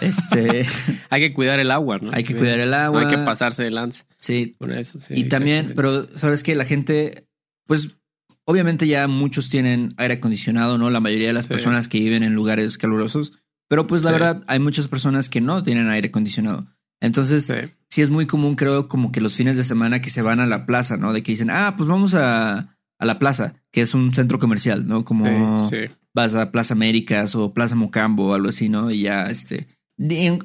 este. 0.00 0.66
hay 1.10 1.20
que 1.20 1.32
cuidar 1.32 1.58
el 1.60 1.70
agua, 1.70 1.98
¿no? 1.98 2.10
Hay 2.12 2.24
que 2.24 2.34
cuidar 2.36 2.60
el 2.60 2.74
agua. 2.74 3.02
hay 3.02 3.08
que 3.08 3.18
pasarse 3.18 3.62
de 3.62 3.70
lance. 3.70 4.04
Sí. 4.18 4.56
Eso, 4.60 5.00
sí. 5.00 5.14
Y 5.16 5.24
también, 5.24 5.72
pero 5.74 6.06
sabes 6.16 6.42
que 6.42 6.54
la 6.54 6.64
gente, 6.64 7.26
pues, 7.66 7.96
obviamente 8.44 8.86
ya 8.86 9.08
muchos 9.08 9.48
tienen 9.48 9.90
aire 9.96 10.14
acondicionado, 10.14 10.78
¿no? 10.78 10.90
La 10.90 11.00
mayoría 11.00 11.28
de 11.28 11.34
las 11.34 11.46
personas 11.46 11.88
que 11.88 11.98
viven 11.98 12.22
en 12.22 12.34
lugares 12.34 12.78
calurosos. 12.78 13.32
Pero 13.68 13.86
pues 13.86 14.02
la 14.02 14.12
verdad, 14.12 14.42
hay 14.46 14.60
muchas 14.60 14.88
personas 14.88 15.28
que 15.28 15.42
no 15.42 15.62
tienen 15.62 15.90
aire 15.90 16.08
acondicionado. 16.08 16.66
Entonces, 17.00 17.52
sí. 17.90 18.02
es 18.02 18.10
muy 18.10 18.26
común, 18.26 18.56
creo, 18.56 18.88
como 18.88 19.12
que 19.12 19.20
los 19.20 19.34
fines 19.34 19.58
de 19.58 19.62
semana 19.62 20.00
que 20.00 20.08
se 20.08 20.22
van 20.22 20.40
a 20.40 20.46
la 20.46 20.64
plaza, 20.64 20.96
¿no? 20.96 21.12
De 21.12 21.22
que 21.22 21.32
dicen, 21.32 21.50
ah, 21.50 21.74
pues 21.76 21.86
vamos 21.86 22.14
a, 22.14 22.78
a 22.98 23.04
la 23.04 23.18
plaza, 23.18 23.54
que 23.70 23.82
es 23.82 23.92
un 23.92 24.14
centro 24.14 24.38
comercial, 24.38 24.88
¿no? 24.88 25.04
Como 25.04 25.68
vas 26.14 26.34
a 26.34 26.50
Plaza 26.50 26.74
Américas 26.74 27.34
o 27.34 27.52
Plaza 27.52 27.74
Mocambo 27.74 28.28
o 28.28 28.34
algo 28.34 28.48
así, 28.48 28.68
¿no? 28.68 28.90
Y 28.90 29.02
ya, 29.02 29.24
este, 29.24 29.68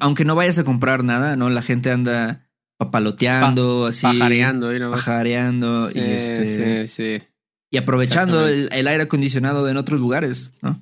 aunque 0.00 0.24
no 0.24 0.34
vayas 0.34 0.58
a 0.58 0.64
comprar 0.64 1.04
nada, 1.04 1.36
¿no? 1.36 1.50
La 1.50 1.62
gente 1.62 1.90
anda 1.90 2.48
papaloteando, 2.78 3.86
así. 3.86 4.02
Pajareando, 4.02 4.76
¿no? 4.78 4.90
Pajareando. 4.90 5.90
y 5.94 6.00
este. 6.00 6.86
Sí, 6.86 6.88
sí. 6.88 7.26
Y 7.70 7.76
aprovechando 7.76 8.46
el, 8.46 8.86
aire 8.86 9.02
acondicionado 9.02 9.68
en 9.68 9.76
otros 9.76 9.98
lugares, 9.98 10.52
¿no? 10.62 10.80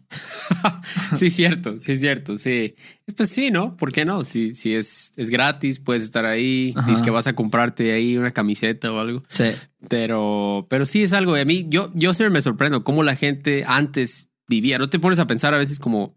sí, 1.17 1.31
cierto, 1.31 1.79
sí, 1.79 1.97
cierto, 1.97 2.37
sí. 2.37 2.75
Pues 3.17 3.31
sí, 3.31 3.51
¿no? 3.51 3.79
¿Por 3.79 3.93
qué 3.93 4.05
no? 4.05 4.27
Si, 4.27 4.53
si 4.53 4.75
es, 4.75 5.13
es 5.17 5.31
gratis, 5.31 5.79
puedes 5.79 6.03
estar 6.03 6.27
ahí. 6.27 6.75
Dices 6.87 7.01
que 7.03 7.11
vas 7.11 7.27
a 7.27 7.35
comprarte 7.35 7.93
ahí 7.93 8.19
una 8.19 8.31
camiseta 8.31 8.93
o 8.93 9.01
algo. 9.01 9.23
Sí. 9.31 9.53
Pero, 9.89 10.67
pero 10.69 10.85
sí 10.85 11.03
es 11.03 11.15
algo. 11.15 11.35
a 11.35 11.45
mí, 11.47 11.65
yo, 11.67 11.91
yo 11.95 12.13
siempre 12.13 12.35
me 12.35 12.43
sorprendo 12.43 12.85
cómo 12.85 13.03
la 13.03 13.17
gente 13.17 13.65
antes 13.67 14.29
vivía. 14.49 14.79
No 14.79 14.89
te 14.89 14.99
pones 14.99 15.19
a 15.19 15.27
pensar 15.27 15.55
a 15.55 15.59
veces 15.59 15.79
como 15.79 16.15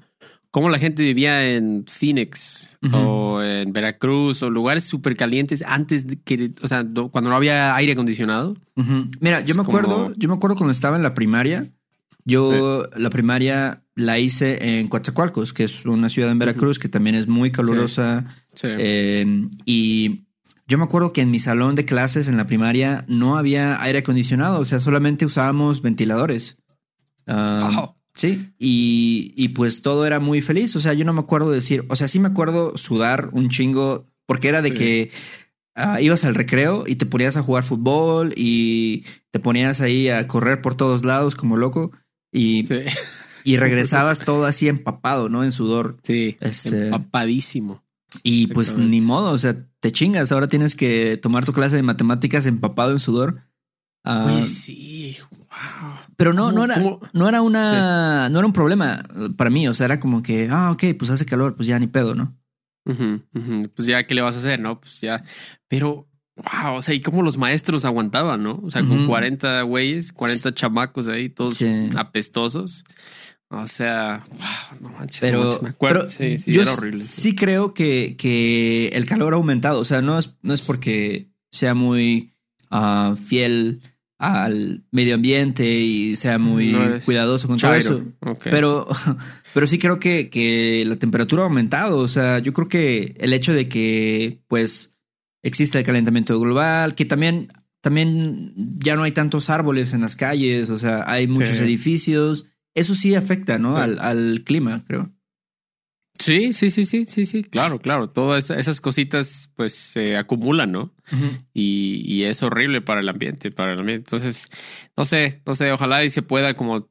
cómo 0.56 0.70
la 0.70 0.80
gente 0.80 1.04
vivía 1.04 1.54
en 1.54 1.84
Phoenix 1.86 2.80
o 2.94 3.42
en 3.42 3.74
Veracruz 3.74 4.42
o 4.42 4.50
lugares 4.50 4.86
súper 4.86 5.18
calientes 5.18 5.62
antes 5.68 6.08
de 6.08 6.16
que, 6.22 6.50
o 6.62 6.68
sea, 6.70 6.86
cuando 7.12 7.30
no 7.30 7.36
había 7.36 7.76
aire 7.76 7.92
acondicionado. 7.92 8.56
Mira, 9.20 9.42
yo 9.42 9.56
me 9.56 9.64
acuerdo, 9.64 10.14
yo 10.16 10.30
me 10.30 10.36
acuerdo 10.36 10.56
cuando 10.56 10.72
estaba 10.72 10.96
en 10.96 11.04
la 11.04 11.14
primaria, 11.14 11.68
yo 12.24 12.88
la 12.96 13.10
primaria 13.10 13.84
la 13.96 14.18
hice 14.18 14.80
en 14.80 14.88
Coatzacoalcos, 14.88 15.52
que 15.52 15.66
es 15.66 15.86
una 15.86 16.08
ciudad 16.08 16.32
en 16.32 16.40
Veracruz 16.40 16.80
que 16.80 16.88
también 16.88 17.18
es 17.18 17.28
muy 17.28 17.52
calurosa. 17.52 18.26
Em, 18.64 19.50
y 19.66 20.26
yo 20.70 20.78
me 20.78 20.86
acuerdo 20.86 21.12
que 21.12 21.20
en 21.20 21.32
mi 21.32 21.40
salón 21.40 21.76
de 21.76 21.84
clases 21.84 22.30
en 22.30 22.38
la 22.38 22.48
primaria 22.48 23.04
no 23.10 23.38
había 23.38 23.82
aire 23.84 24.00
acondicionado, 24.00 24.62
o 24.62 24.66
sea, 24.66 24.80
solamente 24.80 25.26
usábamos 25.26 25.82
ventiladores. 25.82 26.56
wow. 27.28 27.95
Sí, 28.16 28.54
y, 28.58 29.50
pues 29.50 29.82
todo 29.82 30.06
era 30.06 30.20
muy 30.20 30.42
feliz. 30.42 30.76
O 30.76 30.80
sea, 30.80 30.94
yo 30.94 31.04
no 31.04 31.14
me 31.14 31.20
acuerdo 31.20 31.52
decir, 31.52 31.86
o 31.90 31.96
sea, 31.96 32.08
sí 32.08 32.20
me 32.20 32.30
acuerdo 32.30 32.78
sudar 32.78 33.30
un 33.34 33.50
chingo, 33.50 34.06
porque 34.26 34.48
era 34.48 34.62
de 34.62 34.74
que 34.74 35.12
ah, 35.76 36.00
ibas 36.02 36.24
al 36.24 36.34
recreo 36.34 36.86
y 36.88 36.96
te 36.96 37.06
ponías 37.06 37.36
a 37.36 37.44
jugar 37.44 37.64
fútbol 37.64 38.34
y 38.36 39.04
te 39.32 39.40
ponías 39.40 39.82
ahí 39.82 40.08
a 40.08 40.28
correr 40.28 40.62
por 40.62 40.76
todos 40.76 41.04
lados 41.04 41.36
como 41.36 41.58
loco 41.58 41.92
y, 42.32 42.64
y 43.44 43.58
regresabas 43.58 44.20
todo 44.20 44.46
así 44.46 44.70
empapado, 44.70 45.28
¿no? 45.28 45.44
En 45.44 45.52
sudor. 45.52 45.98
Sí, 46.02 46.38
este, 46.40 46.88
empapadísimo. 46.88 47.84
Y 48.24 48.48
pues 48.48 48.78
ni 48.78 49.02
modo, 49.02 49.32
o 49.32 49.38
sea, 49.38 49.58
te 49.82 49.92
chingas. 49.92 50.32
Ahora 50.32 50.48
tienes 50.48 50.74
que 50.74 51.18
tomar 51.18 51.44
tu 51.44 51.52
clase 51.52 51.76
de 51.76 51.84
matemáticas 51.84 52.46
empapado 52.46 52.92
en 52.92 53.00
sudor. 53.00 53.42
Ah, 54.06 54.42
sí, 54.46 55.18
pero 56.16 56.34
no, 56.34 56.52
no 56.52 56.66
era, 56.66 56.78
no 57.14 57.30
era 57.30 57.42
una, 57.42 58.30
no 58.30 58.40
era 58.40 58.46
un 58.46 58.54
problema 58.54 59.04
para 59.38 59.50
mí. 59.50 59.68
O 59.68 59.74
sea, 59.74 59.86
era 59.86 60.00
como 60.00 60.22
que, 60.22 60.48
ah, 60.50 60.72
ok, 60.72 60.84
pues 60.98 61.12
hace 61.12 61.26
calor, 61.26 61.56
pues 61.56 61.68
ya 61.68 61.80
ni 61.80 61.88
pedo, 61.88 62.16
¿no? 62.16 62.36
Pues 62.86 63.88
ya, 63.88 64.06
¿qué 64.06 64.16
le 64.16 64.22
vas 64.22 64.36
a 64.36 64.40
hacer? 64.40 64.60
No, 64.60 64.80
pues 64.80 65.02
ya. 65.02 65.24
Pero, 65.68 66.08
wow, 66.36 66.76
o 66.76 66.82
sea, 66.82 66.94
y 66.94 67.02
cómo 67.02 67.24
los 67.24 67.38
maestros 67.38 67.84
aguantaban, 67.86 68.44
¿no? 68.44 68.60
O 68.64 68.72
sea, 68.72 68.84
con 68.84 69.08
40 69.08 69.64
güeyes, 69.64 70.14
40 70.14 70.54
chamacos 70.54 71.08
ahí, 71.08 71.30
todos 71.30 71.64
apestosos. 71.96 72.84
O 73.50 73.68
sea, 73.68 74.24
wow, 74.30 74.80
no 74.82 74.90
manches, 74.98 75.22
pero, 75.22 75.60
me 75.62 75.70
acuerdo. 75.70 76.08
sí, 76.10 76.38
sí, 76.38 76.60
era 76.60 76.72
horrible. 76.74 77.00
Sí 77.00 77.36
creo 77.36 77.74
que, 77.74 78.16
que 78.18 78.88
el 78.90 79.06
calor 79.06 79.34
ha 79.34 79.38
aumentado. 79.38 79.80
O 79.80 79.86
sea, 79.86 80.02
no 80.02 80.18
es, 80.18 80.34
no 80.42 80.54
es 80.54 80.62
porque 80.62 81.30
sea 81.52 81.74
muy 81.74 82.34
ah, 82.72 83.16
fiel 83.24 83.82
al 84.18 84.86
medio 84.92 85.16
ambiente 85.16 85.70
y 85.70 86.16
sea 86.16 86.38
muy 86.38 86.76
cuidadoso 87.04 87.48
con 87.48 87.58
todo 87.58 87.74
eso. 87.74 88.02
Pero, 88.44 88.88
pero 89.54 89.68
sí 89.68 89.78
creo 89.78 90.00
que, 90.00 90.30
que 90.30 90.84
la 90.86 90.96
temperatura 90.96 91.44
ha 91.44 91.46
aumentado. 91.46 91.98
O 92.00 92.08
sea, 92.08 92.40
yo 92.40 92.54
creo 92.54 92.68
que 92.68 93.16
el 93.20 93.34
hecho 93.34 93.54
de 93.54 93.68
que 93.68 94.40
pues 94.48 94.96
existe 95.44 95.78
el 95.78 95.86
calentamiento 95.86 96.40
global, 96.40 96.96
que 96.96 97.06
también, 97.06 97.52
también 97.82 98.54
ya 98.80 98.96
no 98.96 99.04
hay 99.04 99.12
tantos 99.12 99.50
árboles 99.50 99.94
en 99.94 100.02
las 100.02 100.16
calles, 100.16 100.70
o 100.70 100.78
sea, 100.78 101.04
hay 101.08 101.28
muchos 101.28 101.60
edificios. 101.60 102.46
Eso 102.74 102.96
sí 102.96 103.16
afecta, 103.16 103.58
¿no? 103.58 103.78
Al, 103.78 104.00
al 104.00 104.44
clima, 104.44 104.84
creo. 104.86 105.15
Sí, 106.18 106.54
sí, 106.54 106.70
sí, 106.70 106.86
sí, 106.86 107.06
sí, 107.06 107.26
sí, 107.26 107.44
claro, 107.44 107.80
claro. 107.80 108.10
Todas 108.10 108.50
esas 108.50 108.82
cositas 108.82 109.52
pues 109.56 109.76
se 109.76 110.18
acumulan, 110.18 110.72
¿no? 110.72 110.94
y, 111.54 112.02
y, 112.06 112.24
es 112.24 112.42
horrible 112.42 112.82
para 112.82 113.02
el 113.02 113.10
ambiente, 113.10 113.52
para 113.52 113.74
el 113.74 113.80
ambiente. 113.80 114.08
Entonces, 114.08 114.50
no 114.98 115.06
sé, 115.06 115.42
no 115.46 115.54
sé, 115.54 115.72
ojalá 115.72 116.04
y 116.04 116.10
se 116.10 116.24
pueda 116.24 116.56
como 116.56 116.90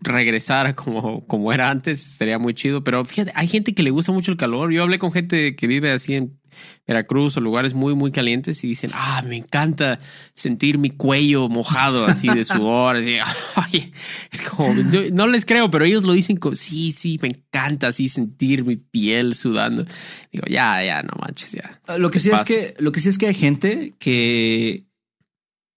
regresar 0.00 0.74
como, 0.74 1.26
como 1.26 1.52
era 1.52 1.70
antes, 1.70 2.00
sería 2.00 2.38
muy 2.38 2.54
chido. 2.54 2.84
Pero 2.84 3.04
fíjate, 3.04 3.32
hay 3.34 3.48
gente 3.48 3.74
que 3.74 3.82
le 3.82 3.90
gusta 3.90 4.12
mucho 4.12 4.30
el 4.30 4.36
calor. 4.36 4.72
Yo 4.72 4.82
hablé 4.82 4.98
con 4.98 5.12
gente 5.12 5.56
que 5.56 5.66
vive 5.66 5.90
así 5.90 6.14
en 6.14 6.40
Veracruz 6.86 7.36
o 7.36 7.40
lugares 7.40 7.74
muy, 7.74 7.94
muy 7.94 8.10
calientes 8.10 8.62
y 8.64 8.68
dicen, 8.68 8.90
ah, 8.94 9.22
me 9.26 9.36
encanta 9.36 9.98
sentir 10.34 10.78
mi 10.78 10.90
cuello 10.90 11.48
mojado 11.48 12.06
así 12.06 12.28
de 12.28 12.44
sudor. 12.44 12.96
así, 12.96 13.18
es 14.30 14.42
como, 14.42 14.74
no 15.12 15.26
les 15.28 15.44
creo, 15.44 15.70
pero 15.70 15.84
ellos 15.84 16.02
lo 16.04 16.12
dicen 16.12 16.36
como, 16.36 16.54
sí, 16.54 16.92
sí, 16.92 17.18
me 17.22 17.28
encanta 17.28 17.88
así 17.88 18.08
sentir 18.08 18.64
mi 18.64 18.76
piel 18.76 19.34
sudando. 19.34 19.86
Digo, 20.32 20.44
ya, 20.48 20.84
ya, 20.84 21.02
no 21.02 21.12
manches, 21.20 21.52
ya. 21.52 21.98
Lo 21.98 22.10
que 22.10 22.20
sí 22.20 22.30
es 22.30 22.42
que, 22.44 22.74
lo 22.78 22.92
que 22.92 23.00
sí 23.00 23.08
es 23.08 23.18
que 23.18 23.28
hay 23.28 23.34
gente 23.34 23.94
que, 23.98 24.84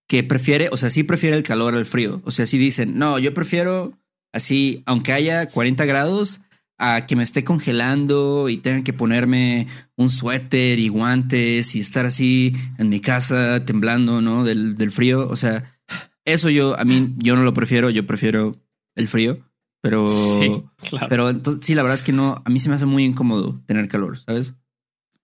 que 0.08 0.24
prefiere, 0.24 0.70
o 0.72 0.78
sea, 0.78 0.90
sí 0.90 1.04
prefiere 1.04 1.38
el 1.38 1.44
calor 1.44 1.76
al 1.76 1.86
frío. 1.86 2.22
O 2.26 2.32
sea, 2.32 2.46
sí 2.46 2.58
dicen, 2.58 2.98
no, 2.98 3.20
yo 3.20 3.34
prefiero 3.34 3.98
así, 4.34 4.84
aunque 4.86 5.14
haya 5.14 5.48
40 5.48 5.86
grados, 5.86 6.42
a 6.78 7.06
que 7.06 7.16
me 7.16 7.24
esté 7.24 7.44
congelando 7.44 8.50
y 8.50 8.58
tenga 8.58 8.84
que 8.84 8.94
ponerme 8.94 9.68
un 9.96 10.10
suéter 10.10 10.80
y 10.80 10.90
guantes 10.90 11.76
y 11.76 11.80
estar 11.80 12.06
así 12.06 12.54
en 12.78 12.90
mi 12.90 13.00
casa 13.00 13.64
temblando, 13.66 14.22
¿no? 14.22 14.44
Del, 14.44 14.76
del 14.76 14.92
frío. 14.92 15.28
O 15.30 15.36
sea, 15.36 15.80
eso 16.26 16.50
yo, 16.50 16.78
a 16.78 16.84
mí, 16.84 17.14
yo 17.18 17.36
no 17.36 17.44
lo 17.44 17.54
prefiero, 17.54 17.90
yo 17.90 18.06
prefiero 18.06 18.56
el 18.96 19.08
frío. 19.08 19.40
Pero, 19.82 20.10
sí, 20.10 20.64
claro. 20.90 21.08
pero 21.10 21.62
sí, 21.62 21.76
la 21.76 21.84
verdad 21.84 21.96
es 21.96 22.04
que 22.04 22.12
no, 22.12 22.42
a 22.44 22.50
mí 22.50 22.60
se 22.60 22.70
me 22.70 22.76
hace 22.76 22.86
muy 22.86 23.06
incómodo 23.06 23.62
tener 23.68 23.88
calor, 23.88 24.18
¿sabes? 24.18 24.56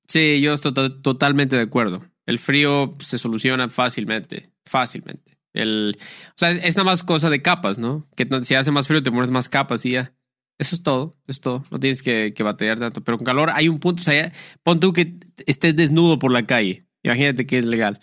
Sí, 0.08 0.40
yo 0.42 0.54
estoy 0.54 0.74
totalmente 1.02 1.56
de 1.56 1.64
acuerdo. 1.64 2.06
El 2.26 2.38
frío 2.38 2.96
se 3.00 3.18
soluciona 3.18 3.70
fácilmente, 3.70 4.52
fácilmente. 4.66 5.40
El, 5.54 5.98
o 5.98 6.34
sea, 6.38 6.52
es 6.52 6.78
nada 6.78 6.92
más 6.92 7.04
cosa 7.04 7.30
de 7.30 7.42
capas, 7.42 7.78
¿no? 7.78 8.08
Que 8.16 8.28
si 8.44 8.56
hace 8.56 8.72
más 8.72 8.88
frío 8.88 9.04
te 9.04 9.12
pones 9.12 9.32
más 9.32 9.50
capas 9.50 9.86
y 9.86 9.92
ya. 9.92 10.14
Eso 10.62 10.76
es 10.76 10.84
todo, 10.84 11.18
es 11.26 11.42
todo. 11.42 11.64
No 11.72 11.80
tienes 11.80 12.04
que, 12.04 12.34
que 12.36 12.44
batallar 12.44 12.78
tanto. 12.78 13.04
Pero 13.04 13.18
con 13.18 13.26
calor 13.26 13.50
hay 13.52 13.68
un 13.68 13.80
punto, 13.80 14.02
o 14.02 14.06
sea, 14.06 14.32
pon 14.62 14.80
tú 14.80 14.94
que 14.94 15.18
estés 15.48 15.76
desnudo 15.76 16.20
por 16.20 16.32
la 16.32 16.46
calle. 16.46 16.86
Imagínate 17.02 17.48
que 17.48 17.58
es 17.58 17.66
legal. 17.66 18.00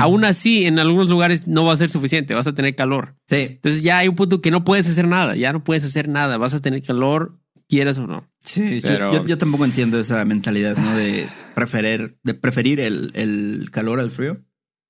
Aún 0.00 0.26
así, 0.26 0.66
en 0.66 0.78
algunos 0.78 1.08
lugares 1.08 1.48
no 1.48 1.64
va 1.64 1.72
a 1.72 1.78
ser 1.78 1.88
suficiente, 1.88 2.34
vas 2.34 2.46
a 2.46 2.54
tener 2.54 2.74
calor. 2.74 3.16
Sí. 3.28 3.36
Entonces 3.36 3.82
ya 3.82 3.98
hay 3.98 4.08
un 4.08 4.16
punto 4.16 4.42
que 4.42 4.50
no 4.50 4.64
puedes 4.64 4.86
hacer 4.86 5.08
nada, 5.08 5.34
ya 5.34 5.54
no 5.54 5.64
puedes 5.64 5.82
hacer 5.82 6.08
nada, 6.08 6.36
vas 6.36 6.52
a 6.52 6.60
tener 6.60 6.82
calor, 6.82 7.38
quieras 7.70 7.96
o 7.96 8.06
no. 8.06 8.30
Sí, 8.42 8.80
Pero... 8.82 9.26
yo, 9.26 9.38
tampoco 9.38 9.64
entiendo 9.64 9.98
esa 9.98 10.22
mentalidad, 10.26 10.76
¿no? 10.76 10.94
De 10.94 11.26
preferir, 11.54 12.18
de 12.22 12.34
preferir 12.34 12.80
el, 12.80 13.10
el 13.14 13.70
calor 13.72 13.98
al 13.98 14.10
frío. 14.10 14.44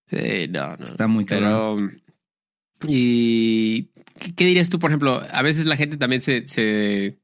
Sí, 0.07 0.49
no, 0.51 0.77
no. 0.77 0.85
Está 0.85 1.07
muy 1.07 1.25
caro. 1.25 1.79
Y 2.89 3.91
¿Qué, 4.37 4.47
dirías 4.47 4.69
tú, 4.69 4.79
por 4.79 4.91
ejemplo? 4.91 5.23
A 5.33 5.43
veces 5.43 5.67
la 5.67 5.77
gente 5.77 5.97
también 5.97 6.21
se, 6.21 6.47
se 6.47 7.19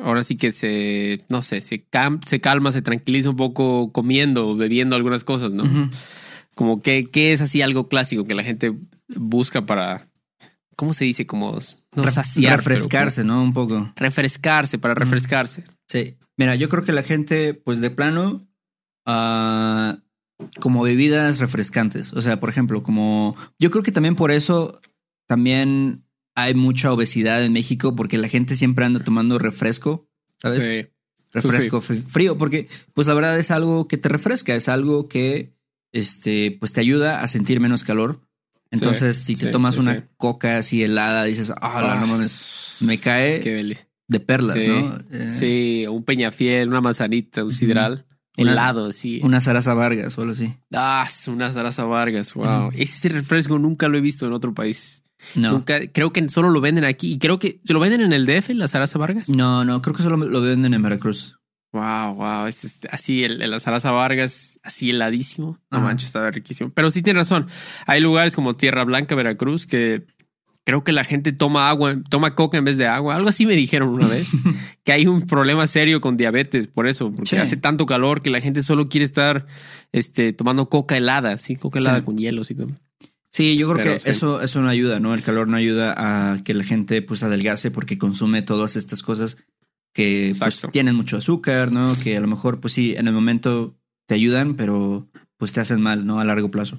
ahora 0.00 0.22
sí 0.22 0.36
que 0.36 0.52
se, 0.52 1.18
no 1.28 1.42
sé, 1.42 1.60
se, 1.60 1.84
se 2.26 2.40
calma, 2.40 2.72
se 2.72 2.82
tranquiliza 2.82 3.30
un 3.30 3.36
poco 3.36 3.92
comiendo 3.92 4.56
bebiendo 4.56 4.96
algunas 4.96 5.24
cosas, 5.24 5.52
¿no? 5.52 5.90
Como 6.54 6.82
que, 6.82 7.06
¿qué 7.06 7.32
es 7.32 7.40
así 7.40 7.62
algo 7.62 7.88
clásico 7.88 8.24
que 8.24 8.34
la 8.34 8.44
gente 8.44 8.72
busca 9.16 9.66
para 9.66 10.08
¿cómo 10.76 10.94
se 10.94 11.04
dice? 11.04 11.26
Como 11.26 11.58
no 11.96 12.02
refrescarse, 12.02 13.24
¿no? 13.24 13.42
Un 13.42 13.52
poco. 13.52 13.92
Refrescarse, 13.96 14.78
para 14.78 14.94
refrescarse. 14.94 15.64
Sí. 15.88 16.16
Mira, 16.38 16.54
yo 16.54 16.68
creo 16.68 16.84
que 16.84 16.92
la 16.92 17.02
gente, 17.02 17.52
pues 17.52 17.82
de 17.82 17.90
plano, 17.90 18.40
uh, 19.06 19.98
como 20.60 20.82
bebidas 20.82 21.40
refrescantes. 21.40 22.14
O 22.14 22.22
sea, 22.22 22.40
por 22.40 22.48
ejemplo, 22.48 22.82
como 22.82 23.36
yo 23.58 23.70
creo 23.70 23.82
que 23.82 23.92
también 23.92 24.16
por 24.16 24.30
eso 24.30 24.80
también 25.30 26.02
hay 26.34 26.54
mucha 26.54 26.92
obesidad 26.92 27.44
en 27.44 27.52
México, 27.52 27.94
porque 27.94 28.18
la 28.18 28.26
gente 28.26 28.56
siempre 28.56 28.84
anda 28.84 28.98
tomando 28.98 29.38
refresco, 29.38 30.10
¿sabes? 30.42 30.64
Sí. 30.64 30.90
Refresco 31.32 31.80
frío, 31.80 32.36
porque 32.36 32.66
pues 32.94 33.06
la 33.06 33.14
verdad 33.14 33.38
es 33.38 33.52
algo 33.52 33.86
que 33.86 33.96
te 33.96 34.08
refresca, 34.08 34.56
es 34.56 34.68
algo 34.68 35.06
que 35.06 35.54
este, 35.92 36.56
pues 36.58 36.72
te 36.72 36.80
ayuda 36.80 37.22
a 37.22 37.28
sentir 37.28 37.60
menos 37.60 37.84
calor. 37.84 38.26
Entonces, 38.72 39.18
si 39.18 39.36
te 39.36 39.52
tomas 39.52 39.76
una 39.76 40.04
coca 40.16 40.58
así 40.58 40.82
helada, 40.82 41.22
dices, 41.22 41.52
ah, 41.60 41.96
no 42.00 42.08
mames, 42.08 42.78
me 42.80 42.98
cae 42.98 43.38
de 44.08 44.18
perlas, 44.18 44.56
¿no? 44.66 44.98
Eh, 45.12 45.30
sí, 45.30 45.84
un 45.88 46.02
peñafiel, 46.02 46.70
una 46.70 46.80
manzanita, 46.80 47.44
un 47.44 47.54
sidral. 47.54 48.04
helado, 48.36 48.90
sí. 48.90 49.20
Una 49.22 49.40
zaraza 49.40 49.74
Vargas, 49.74 50.12
solo 50.12 50.32
así. 50.32 50.52
Ah, 50.74 51.06
una 51.28 51.52
zaraza 51.52 51.84
Vargas, 51.84 52.34
wow. 52.34 52.72
Este 52.74 53.10
refresco 53.10 53.60
nunca 53.60 53.86
lo 53.86 53.96
he 53.96 54.00
visto 54.00 54.26
en 54.26 54.32
otro 54.32 54.52
país. 54.54 55.04
No. 55.34 55.52
Nunca, 55.52 55.80
creo 55.92 56.12
que 56.12 56.28
solo 56.28 56.50
lo 56.50 56.60
venden 56.60 56.84
aquí. 56.84 57.12
Y 57.12 57.18
creo 57.18 57.38
que 57.38 57.60
lo 57.64 57.80
venden 57.80 58.00
en 58.00 58.12
el 58.12 58.26
DF, 58.26 58.50
la 58.50 58.68
zaraza 58.68 58.98
Vargas. 58.98 59.28
No, 59.28 59.64
no, 59.64 59.82
creo 59.82 59.94
que 59.94 60.02
solo 60.02 60.16
lo 60.16 60.40
venden 60.40 60.74
en 60.74 60.82
Veracruz. 60.82 61.40
Wow, 61.72 62.14
wow, 62.16 62.46
es 62.46 62.64
este, 62.64 62.88
así 62.90 63.22
el, 63.22 63.38
la 63.48 63.60
Zaraza 63.60 63.92
Vargas, 63.92 64.58
así 64.64 64.90
heladísimo. 64.90 65.60
No 65.70 65.80
manches, 65.80 66.06
estaba 66.08 66.30
riquísimo. 66.30 66.70
Pero 66.74 66.90
sí 66.90 67.00
tiene 67.00 67.20
razón. 67.20 67.46
Hay 67.86 68.00
lugares 68.00 68.34
como 68.34 68.54
Tierra 68.54 68.82
Blanca, 68.82 69.14
Veracruz, 69.14 69.66
que 69.66 70.04
creo 70.64 70.82
que 70.82 70.90
la 70.90 71.04
gente 71.04 71.32
toma 71.32 71.68
agua, 71.70 71.96
toma 72.08 72.34
coca 72.34 72.58
en 72.58 72.64
vez 72.64 72.76
de 72.76 72.88
agua. 72.88 73.14
Algo 73.14 73.28
así 73.28 73.46
me 73.46 73.54
dijeron 73.54 73.90
una 73.90 74.08
vez, 74.08 74.32
que 74.84 74.90
hay 74.90 75.06
un 75.06 75.22
problema 75.22 75.66
serio 75.68 76.00
con 76.00 76.16
diabetes 76.16 76.66
por 76.66 76.88
eso, 76.88 77.12
porque 77.12 77.38
hace 77.38 77.56
tanto 77.56 77.86
calor 77.86 78.20
que 78.20 78.30
la 78.30 78.40
gente 78.40 78.64
solo 78.64 78.88
quiere 78.88 79.04
estar 79.04 79.46
este, 79.92 80.32
tomando 80.32 80.68
coca 80.68 80.96
helada, 80.96 81.38
sí, 81.38 81.54
coca 81.54 81.78
helada 81.78 82.02
con 82.02 82.18
hielos 82.18 82.50
y 82.50 82.56
todo. 82.56 82.68
Sí, 83.32 83.56
yo 83.56 83.72
creo 83.72 83.98
que 83.98 84.10
eso, 84.10 84.42
eso 84.42 84.60
no 84.60 84.68
ayuda, 84.68 84.98
¿no? 84.98 85.14
El 85.14 85.22
calor 85.22 85.46
no 85.46 85.56
ayuda 85.56 85.94
a 86.32 86.42
que 86.42 86.52
la 86.52 86.64
gente 86.64 87.00
pues 87.00 87.22
adelgase 87.22 87.70
porque 87.70 87.96
consume 87.96 88.42
todas 88.42 88.74
estas 88.74 89.02
cosas 89.02 89.36
que 89.92 90.32
pues, 90.38 90.66
tienen 90.72 90.96
mucho 90.96 91.16
azúcar, 91.16 91.70
¿no? 91.70 91.92
Que 92.02 92.16
a 92.16 92.20
lo 92.20 92.26
mejor, 92.26 92.60
pues 92.60 92.72
sí, 92.72 92.94
en 92.96 93.06
el 93.06 93.14
momento 93.14 93.76
te 94.06 94.14
ayudan, 94.14 94.54
pero 94.56 95.08
pues 95.36 95.52
te 95.52 95.60
hacen 95.60 95.80
mal, 95.80 96.06
¿no? 96.06 96.18
A 96.18 96.24
largo 96.24 96.50
plazo. 96.50 96.76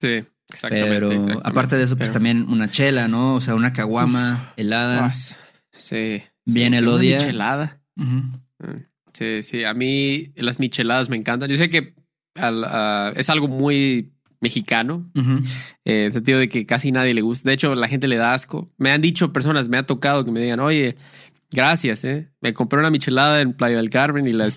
Sí, 0.00 0.24
exactamente. 0.50 0.90
Pero 0.90 1.40
aparte 1.42 1.76
de 1.76 1.84
eso, 1.84 1.96
pues 1.96 2.12
también 2.12 2.46
una 2.48 2.70
chela, 2.70 3.08
¿no? 3.08 3.34
O 3.34 3.40
sea, 3.40 3.54
una 3.54 3.72
caguama 3.72 4.52
helada. 4.56 5.10
Sí. 5.72 6.22
Bien 6.44 6.74
el 6.74 6.86
odia. 6.88 7.16
Michelada. 7.16 7.80
Mm, 7.96 8.34
sí, 9.12 9.42
sí. 9.42 9.64
A 9.64 9.74
mí 9.74 10.32
las 10.36 10.58
micheladas 10.58 11.08
me 11.08 11.16
encantan. 11.16 11.48
Yo 11.48 11.56
sé 11.56 11.68
que 11.68 11.94
es 12.34 13.28
algo 13.30 13.48
muy 13.48 14.12
mexicano, 14.40 15.10
en 15.14 15.44
el 15.84 16.12
sentido 16.12 16.38
de 16.38 16.48
que 16.48 16.66
casi 16.66 16.92
nadie 16.92 17.14
le 17.14 17.22
gusta. 17.22 17.50
De 17.50 17.54
hecho, 17.54 17.74
la 17.74 17.88
gente 17.88 18.08
le 18.08 18.16
da 18.16 18.34
asco. 18.34 18.70
Me 18.78 18.90
han 18.90 19.00
dicho 19.00 19.32
personas, 19.32 19.68
me 19.68 19.78
ha 19.78 19.82
tocado 19.82 20.24
que 20.24 20.30
me 20.30 20.40
digan, 20.40 20.60
oye, 20.60 20.96
Gracias, 21.50 22.04
eh. 22.04 22.30
Me 22.42 22.52
compré 22.52 22.78
una 22.78 22.90
michelada 22.90 23.40
en 23.40 23.52
Playa 23.52 23.78
del 23.78 23.88
Carmen 23.88 24.26
y 24.26 24.32
la, 24.32 24.48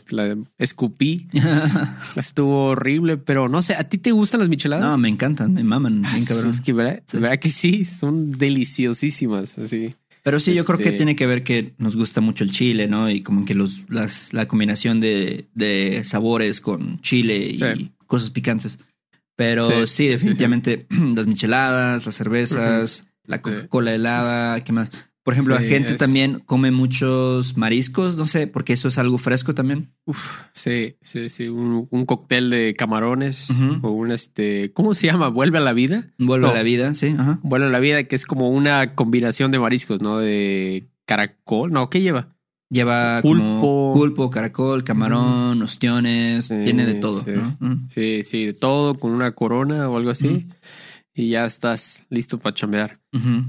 escupí. 0.57 1.27
Estuvo 2.17 2.65
horrible, 2.65 3.17
pero 3.17 3.47
no 3.47 3.61
sé, 3.61 3.75
¿a 3.75 3.85
ti 3.85 3.97
te 3.97 4.11
gustan 4.11 4.41
las 4.41 4.49
micheladas? 4.49 4.85
No, 4.85 4.97
me 4.97 5.07
encantan, 5.07 5.53
me 5.53 5.63
maman, 5.63 6.01
bien 6.01 6.25
cabrón. 6.25 6.49
Es 6.49 6.59
que 6.59 6.73
¿verdad? 6.73 7.39
que 7.39 7.49
sí, 7.49 7.85
son 7.85 8.33
deliciosísimas, 8.33 9.57
así. 9.57 9.95
Pero 10.23 10.39
sí, 10.39 10.53
yo 10.53 10.65
creo 10.65 10.77
que 10.77 10.85
este 10.85 10.97
tiene 10.97 11.15
que 11.15 11.25
ver 11.25 11.43
que 11.43 11.73
nos 11.77 11.95
gusta 11.95 12.21
mucho 12.21 12.43
el 12.43 12.51
chile, 12.51 12.87
¿no? 12.87 13.09
Y 13.09 13.21
como 13.21 13.45
que 13.45 13.55
los, 13.55 13.85
las, 13.89 14.33
la 14.33 14.47
combinación 14.47 14.99
de, 14.99 15.45
de 15.55 16.03
sabores 16.03 16.59
con 16.61 16.99
chile 17.01 17.37
y 17.37 17.91
cosas 18.05 18.29
picantes. 18.29 18.77
Pero 19.41 19.87
sí, 19.87 20.07
definitivamente 20.07 20.85
las 21.15 21.25
micheladas, 21.25 22.05
las 22.05 22.13
cervezas, 22.13 23.07
la 23.25 23.41
Coca-Cola 23.41 23.91
helada, 23.91 24.63
¿qué 24.63 24.71
más? 24.71 24.91
Por 25.23 25.33
ejemplo, 25.33 25.55
la 25.55 25.61
gente 25.61 25.95
también 25.95 26.43
come 26.45 26.69
muchos 26.69 27.57
mariscos, 27.57 28.17
no 28.17 28.27
sé, 28.27 28.45
porque 28.45 28.73
eso 28.73 28.87
es 28.87 28.99
algo 28.99 29.17
fresco 29.17 29.55
también. 29.55 29.93
Uf, 30.05 30.41
sí, 30.53 30.95
sí, 31.01 31.29
sí, 31.29 31.47
un, 31.47 32.05
cóctel 32.05 32.51
de 32.51 32.75
camarones 32.75 33.49
o 33.81 33.89
un 33.89 34.11
este, 34.11 34.73
¿cómo 34.73 34.93
se 34.93 35.07
llama? 35.07 35.29
Vuelve 35.29 35.57
a 35.57 35.61
la 35.61 35.73
vida. 35.73 36.11
Vuelve 36.19 36.49
a 36.49 36.53
la 36.53 36.63
vida, 36.63 36.93
sí, 36.93 37.15
ajá. 37.17 37.39
Vuelve 37.41 37.67
a 37.67 37.69
la 37.69 37.79
vida, 37.79 38.03
que 38.03 38.15
es 38.15 38.25
como 38.25 38.49
una 38.49 38.93
combinación 38.93 39.49
de 39.49 39.59
mariscos, 39.59 40.01
¿no? 40.01 40.19
De 40.19 40.87
caracol, 41.05 41.71
no, 41.71 41.89
¿qué 41.89 42.01
lleva? 42.01 42.35
Lleva 42.71 43.19
pulpo, 43.21 43.91
pulpo, 43.93 44.29
caracol, 44.29 44.83
camarón, 44.83 45.61
ostiones, 45.61 46.47
tiene 46.47 46.85
de 46.85 46.95
todo. 46.95 47.23
Sí. 47.89 48.23
sí, 48.23 48.45
de 48.45 48.53
todo, 48.53 48.95
con 48.95 49.11
una 49.11 49.33
corona 49.33 49.89
o 49.89 49.97
algo 49.97 50.09
así 50.09 50.47
y 51.13 51.29
ya 51.29 51.45
estás 51.45 52.05
listo 52.09 52.39
para 52.39 52.53
chambear. 52.53 52.99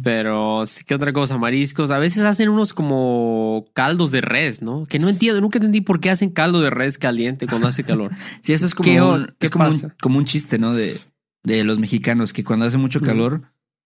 Pero 0.03 0.67
sí 0.67 0.85
¿qué 0.85 0.95
otra 0.95 1.13
cosa? 1.13 1.39
Mariscos. 1.39 1.91
A 1.91 1.99
veces 1.99 2.25
hacen 2.25 2.49
unos 2.49 2.73
como 2.73 3.65
caldos 3.73 4.11
de 4.11 4.21
res, 4.21 4.63
¿no? 4.63 4.85
Que 4.85 4.99
no 4.99 5.09
entiendo, 5.09 5.41
nunca 5.41 5.59
entendí 5.59 5.81
por 5.81 6.01
qué 6.01 6.11
hacen 6.11 6.31
caldo 6.31 6.61
de 6.61 6.71
res 6.71 6.99
caliente 6.99 7.47
cuando 7.47 7.69
hace 7.69 7.85
calor. 7.85 8.11
sí, 8.43 8.53
eso 8.53 8.67
es 8.67 8.75
como, 8.75 9.13
un, 9.13 9.35
es 9.39 9.51
como, 9.51 9.69
un, 9.69 9.93
como 10.01 10.19
un 10.19 10.25
chiste, 10.25 10.59
¿no? 10.59 10.75
De, 10.75 10.99
de 11.45 11.65
los 11.65 11.79
mexicanos, 11.79 12.33
que 12.33 12.45
cuando 12.45 12.67
hace 12.67 12.79
mucho 12.79 13.01
calor, 13.01 13.43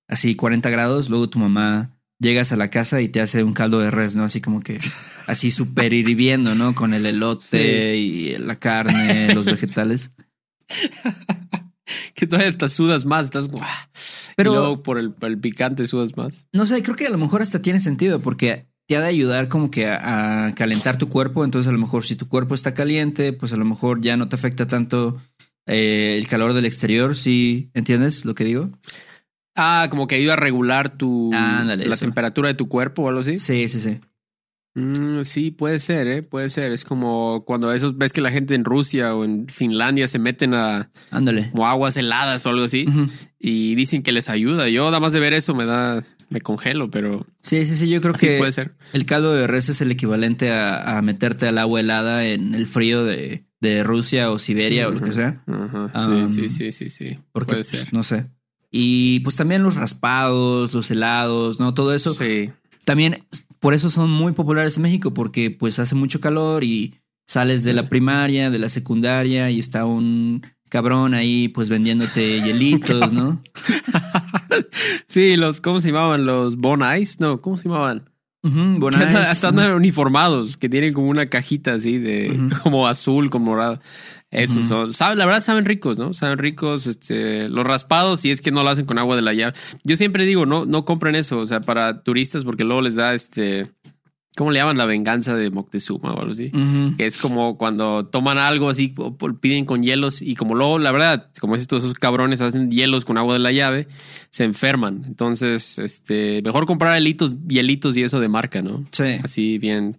así 0.08 0.34
40 0.34 0.70
grados, 0.70 1.10
luego 1.10 1.28
tu 1.28 1.38
mamá 1.38 1.95
llegas 2.18 2.52
a 2.52 2.56
la 2.56 2.70
casa 2.70 3.00
y 3.00 3.08
te 3.08 3.20
hace 3.20 3.42
un 3.42 3.52
caldo 3.52 3.78
de 3.80 3.90
res, 3.90 4.16
¿no? 4.16 4.24
Así 4.24 4.40
como 4.40 4.60
que 4.60 4.78
así 5.26 5.50
súper 5.50 5.92
hirviendo, 5.92 6.54
¿no? 6.54 6.74
Con 6.74 6.94
el 6.94 7.06
elote 7.06 7.96
y 7.96 8.36
la 8.38 8.56
carne, 8.56 9.34
los 9.34 9.44
vegetales. 9.46 10.10
que 12.14 12.26
todavía 12.26 12.48
hasta 12.48 12.68
sudas 12.68 13.04
más, 13.04 13.26
estás 13.26 13.48
pero 14.36 14.82
por 14.82 14.98
el, 14.98 15.38
picante 15.38 15.86
sudas 15.86 16.16
más. 16.16 16.44
No 16.52 16.66
sé, 16.66 16.82
creo 16.82 16.96
que 16.96 17.06
a 17.06 17.10
lo 17.10 17.18
mejor 17.18 17.42
hasta 17.42 17.62
tiene 17.62 17.80
sentido 17.80 18.20
porque 18.20 18.66
te 18.86 18.96
ha 18.96 19.00
de 19.00 19.08
ayudar 19.08 19.48
como 19.48 19.70
que 19.70 19.86
a, 19.86 20.52
calentar 20.54 20.98
tu 20.98 21.08
cuerpo, 21.08 21.44
entonces 21.44 21.68
a 21.68 21.72
lo 21.72 21.78
mejor 21.78 22.04
si 22.04 22.16
tu 22.16 22.28
cuerpo 22.28 22.54
está 22.54 22.74
caliente, 22.74 23.32
pues 23.32 23.52
a 23.52 23.56
lo 23.56 23.64
mejor 23.64 24.00
ya 24.00 24.16
no 24.16 24.28
te 24.28 24.36
afecta 24.36 24.66
tanto 24.66 25.20
eh, 25.66 26.16
el 26.18 26.28
calor 26.28 26.52
del 26.52 26.66
exterior, 26.66 27.16
¿sí 27.16 27.70
entiendes 27.72 28.24
lo 28.24 28.34
que 28.34 28.44
digo? 28.44 28.70
Ah, 29.56 29.86
como 29.90 30.06
que 30.06 30.16
ayuda 30.16 30.34
a 30.34 30.36
regular 30.36 30.96
tu 30.96 31.30
la 31.32 31.96
temperatura 31.98 32.48
de 32.48 32.54
tu 32.54 32.68
cuerpo 32.68 33.02
o 33.02 33.08
algo 33.08 33.20
así. 33.20 33.38
Sí, 33.38 33.68
sí, 33.68 33.80
sí. 33.80 34.00
Mm, 34.76 35.22
sí, 35.24 35.52
puede 35.52 35.78
ser, 35.78 36.06
¿eh? 36.06 36.22
Puede 36.22 36.50
ser. 36.50 36.70
Es 36.70 36.84
como 36.84 37.44
cuando 37.46 37.72
esos 37.72 37.96
ves 37.96 38.12
que 38.12 38.20
la 38.20 38.30
gente 38.30 38.54
en 38.54 38.62
Rusia 38.62 39.14
o 39.14 39.24
en 39.24 39.48
Finlandia 39.48 40.06
se 40.06 40.18
meten 40.18 40.52
a 40.52 40.90
Ándale. 41.10 41.50
o 41.54 41.66
aguas 41.66 41.96
heladas 41.96 42.44
o 42.44 42.50
algo 42.50 42.64
así 42.64 42.84
y 43.38 43.74
dicen 43.74 44.02
que 44.02 44.12
les 44.12 44.28
ayuda. 44.28 44.68
Yo 44.68 44.84
nada 44.84 45.00
más 45.00 45.14
de 45.14 45.20
ver 45.20 45.32
eso 45.32 45.54
me 45.54 45.64
da, 45.64 46.04
me 46.28 46.42
congelo, 46.42 46.90
pero 46.90 47.26
sí, 47.40 47.64
sí, 47.64 47.74
sí. 47.74 47.88
Yo 47.88 48.02
creo 48.02 48.12
que 48.12 48.36
puede 48.36 48.52
ser. 48.52 48.76
El 48.92 49.06
caldo 49.06 49.32
de 49.34 49.46
res 49.46 49.70
es 49.70 49.80
el 49.80 49.90
equivalente 49.90 50.52
a, 50.52 51.00
meterte 51.02 51.48
al 51.48 51.56
agua 51.56 51.80
helada 51.80 52.26
en 52.26 52.54
el 52.54 52.66
frío 52.66 53.04
de, 53.04 53.44
Rusia 53.82 54.30
o 54.30 54.38
Siberia 54.38 54.86
o 54.88 54.92
lo 54.92 55.00
que 55.00 55.12
sea. 55.12 55.42
sí, 56.28 56.48
sí, 56.48 56.70
sí, 56.70 56.90
sí, 56.90 57.18
Porque 57.32 57.54
puede 57.54 57.64
pues, 57.64 57.80
ser. 57.80 57.92
no 57.94 58.02
sé. 58.02 58.26
Y 58.70 59.20
pues 59.20 59.36
también 59.36 59.62
los 59.62 59.76
raspados, 59.76 60.74
los 60.74 60.90
helados, 60.90 61.60
¿no? 61.60 61.74
Todo 61.74 61.94
eso. 61.94 62.14
Sí. 62.14 62.50
También 62.84 63.24
por 63.60 63.74
eso 63.74 63.90
son 63.90 64.10
muy 64.10 64.32
populares 64.32 64.76
en 64.76 64.82
México, 64.82 65.12
porque 65.12 65.50
pues 65.50 65.78
hace 65.78 65.94
mucho 65.94 66.20
calor 66.20 66.64
y 66.64 66.94
sales 67.26 67.64
de 67.64 67.72
la 67.72 67.88
primaria, 67.88 68.50
de 68.50 68.58
la 68.58 68.68
secundaria 68.68 69.50
y 69.50 69.58
está 69.58 69.84
un 69.84 70.46
cabrón 70.68 71.14
ahí 71.14 71.48
pues 71.48 71.68
vendiéndote 71.68 72.40
hielitos, 72.42 73.12
¿no? 73.12 73.42
sí, 75.06 75.36
los, 75.36 75.60
¿cómo 75.60 75.80
se 75.80 75.88
llamaban? 75.88 76.26
Los 76.26 76.56
Bon 76.56 76.80
Ice, 76.98 77.16
no, 77.20 77.40
¿cómo 77.40 77.56
se 77.56 77.68
llamaban? 77.68 78.04
Están 79.32 79.58
uniformados, 79.72 80.56
que 80.56 80.68
tienen 80.68 80.92
como 80.92 81.08
una 81.08 81.26
cajita 81.26 81.72
así 81.72 81.98
de 81.98 82.48
como 82.62 82.86
azul, 82.86 83.28
como 83.28 83.46
morado. 83.46 83.80
Esos 84.30 84.66
son, 84.66 84.92
la 85.18 85.24
verdad 85.24 85.40
saben 85.40 85.64
ricos, 85.64 85.98
¿no? 85.98 86.12
Saben 86.12 86.38
ricos, 86.38 86.86
este, 86.86 87.48
los 87.48 87.64
raspados, 87.64 88.20
si 88.20 88.30
es 88.30 88.40
que 88.40 88.50
no 88.50 88.64
lo 88.64 88.70
hacen 88.70 88.84
con 88.84 88.98
agua 88.98 89.16
de 89.16 89.22
la 89.22 89.32
llave. 89.32 89.56
Yo 89.84 89.96
siempre 89.96 90.26
digo, 90.26 90.46
no, 90.46 90.66
no 90.66 90.84
compren 90.84 91.14
eso, 91.14 91.38
o 91.38 91.46
sea, 91.46 91.60
para 91.60 92.02
turistas, 92.02 92.44
porque 92.44 92.64
luego 92.64 92.82
les 92.82 92.96
da 92.96 93.14
este, 93.14 93.66
¿Cómo 94.36 94.50
le 94.50 94.58
llaman 94.58 94.76
la 94.76 94.84
venganza 94.84 95.34
de 95.34 95.50
Moctezuma 95.50 96.12
o 96.12 96.20
algo 96.20 96.32
así? 96.32 96.52
Que 96.98 97.06
es 97.06 97.16
como 97.16 97.56
cuando 97.56 98.04
toman 98.04 98.36
algo 98.36 98.68
así, 98.68 98.94
piden 99.40 99.64
con 99.64 99.82
hielos 99.82 100.20
y 100.20 100.34
como 100.34 100.54
luego, 100.54 100.78
la 100.78 100.92
verdad, 100.92 101.30
como 101.40 101.54
es 101.54 101.66
todos 101.66 101.84
esos 101.84 101.94
cabrones 101.94 102.42
hacen 102.42 102.70
hielos 102.70 103.06
con 103.06 103.16
agua 103.16 103.32
de 103.32 103.38
la 103.38 103.50
llave, 103.50 103.88
se 104.28 104.44
enferman. 104.44 105.04
Entonces, 105.06 105.78
este, 105.78 106.42
mejor 106.44 106.66
comprar 106.66 106.94
helitos, 106.98 107.34
hielitos 107.48 107.96
y 107.96 108.02
eso 108.02 108.20
de 108.20 108.28
marca, 108.28 108.60
¿no? 108.60 108.84
Sí. 108.92 109.16
Así 109.24 109.56
bien, 109.56 109.98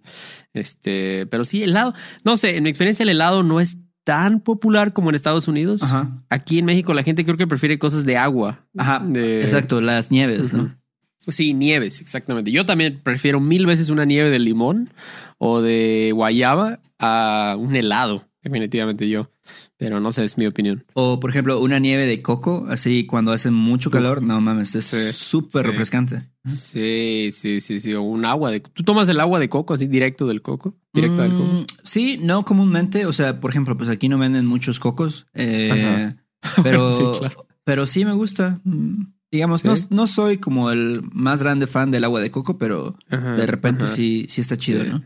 este, 0.54 1.26
pero 1.26 1.44
sí, 1.44 1.64
helado. 1.64 1.92
No 2.22 2.36
sé, 2.36 2.58
en 2.58 2.62
mi 2.62 2.70
experiencia 2.70 3.02
el 3.02 3.08
helado 3.08 3.42
no 3.42 3.58
es 3.58 3.78
tan 4.08 4.40
popular 4.40 4.94
como 4.94 5.10
en 5.10 5.16
Estados 5.16 5.48
Unidos. 5.48 5.82
Aquí 6.30 6.58
en 6.58 6.64
México 6.64 6.94
la 6.94 7.02
gente 7.02 7.26
creo 7.26 7.36
que 7.36 7.46
prefiere 7.46 7.78
cosas 7.78 8.06
de 8.06 8.16
agua. 8.16 8.66
Ajá. 8.74 9.04
Exacto, 9.14 9.82
las 9.82 10.10
nieves, 10.10 10.54
¿no? 10.54 10.74
Sí, 11.26 11.52
nieves, 11.52 12.00
exactamente. 12.00 12.50
Yo 12.50 12.64
también 12.64 13.02
prefiero 13.02 13.38
mil 13.38 13.66
veces 13.66 13.90
una 13.90 14.06
nieve 14.06 14.30
de 14.30 14.38
limón 14.38 14.88
o 15.36 15.60
de 15.60 16.12
guayaba 16.14 16.80
a 16.98 17.56
un 17.58 17.76
helado, 17.76 18.26
definitivamente 18.42 19.10
yo. 19.10 19.30
Pero 19.78 20.00
no 20.00 20.12
sé, 20.12 20.24
es 20.24 20.36
mi 20.36 20.46
opinión. 20.46 20.84
O, 20.94 21.20
por 21.20 21.30
ejemplo, 21.30 21.60
una 21.60 21.78
nieve 21.78 22.04
de 22.04 22.20
coco, 22.20 22.66
así 22.68 23.06
cuando 23.06 23.30
hace 23.30 23.52
mucho 23.52 23.90
calor, 23.90 24.22
no 24.22 24.40
mames, 24.40 24.74
es 24.74 25.16
súper 25.16 25.68
refrescante. 25.68 26.28
Sí, 26.44 27.28
sí, 27.30 27.60
sí, 27.60 27.78
sí. 27.78 27.94
O 27.94 28.02
un 28.02 28.24
agua 28.24 28.50
de... 28.50 28.58
¿Tú 28.58 28.82
tomas 28.82 29.08
el 29.08 29.20
agua 29.20 29.38
de 29.38 29.48
coco 29.48 29.74
así 29.74 29.86
directo 29.86 30.26
del 30.26 30.42
coco? 30.42 30.74
Directo 30.92 31.22
del 31.22 31.30
coco. 31.30 31.44
Mm, 31.44 31.66
sí, 31.84 32.18
no 32.20 32.44
comúnmente. 32.44 33.06
O 33.06 33.12
sea, 33.12 33.38
por 33.38 33.50
ejemplo, 33.50 33.76
pues 33.76 33.88
aquí 33.88 34.08
no 34.08 34.18
venden 34.18 34.46
muchos 34.46 34.80
cocos. 34.80 35.26
Eh, 35.34 36.12
pero, 36.64 36.92
sí, 36.92 37.04
pero 37.62 37.86
sí 37.86 38.04
me 38.04 38.14
gusta. 38.14 38.60
Mm, 38.64 39.12
digamos, 39.30 39.64
no, 39.64 39.74
no, 39.90 40.06
soy 40.08 40.38
como 40.38 40.72
el 40.72 41.02
más 41.12 41.42
grande 41.42 41.68
fan 41.68 41.92
del 41.92 42.02
agua 42.02 42.20
de 42.20 42.32
coco, 42.32 42.58
pero 42.58 42.96
de 43.10 43.46
repente 43.46 43.86
sí, 43.86 44.26
sí 44.28 44.40
está 44.40 44.56
chido, 44.56 44.82
¿no? 44.84 45.02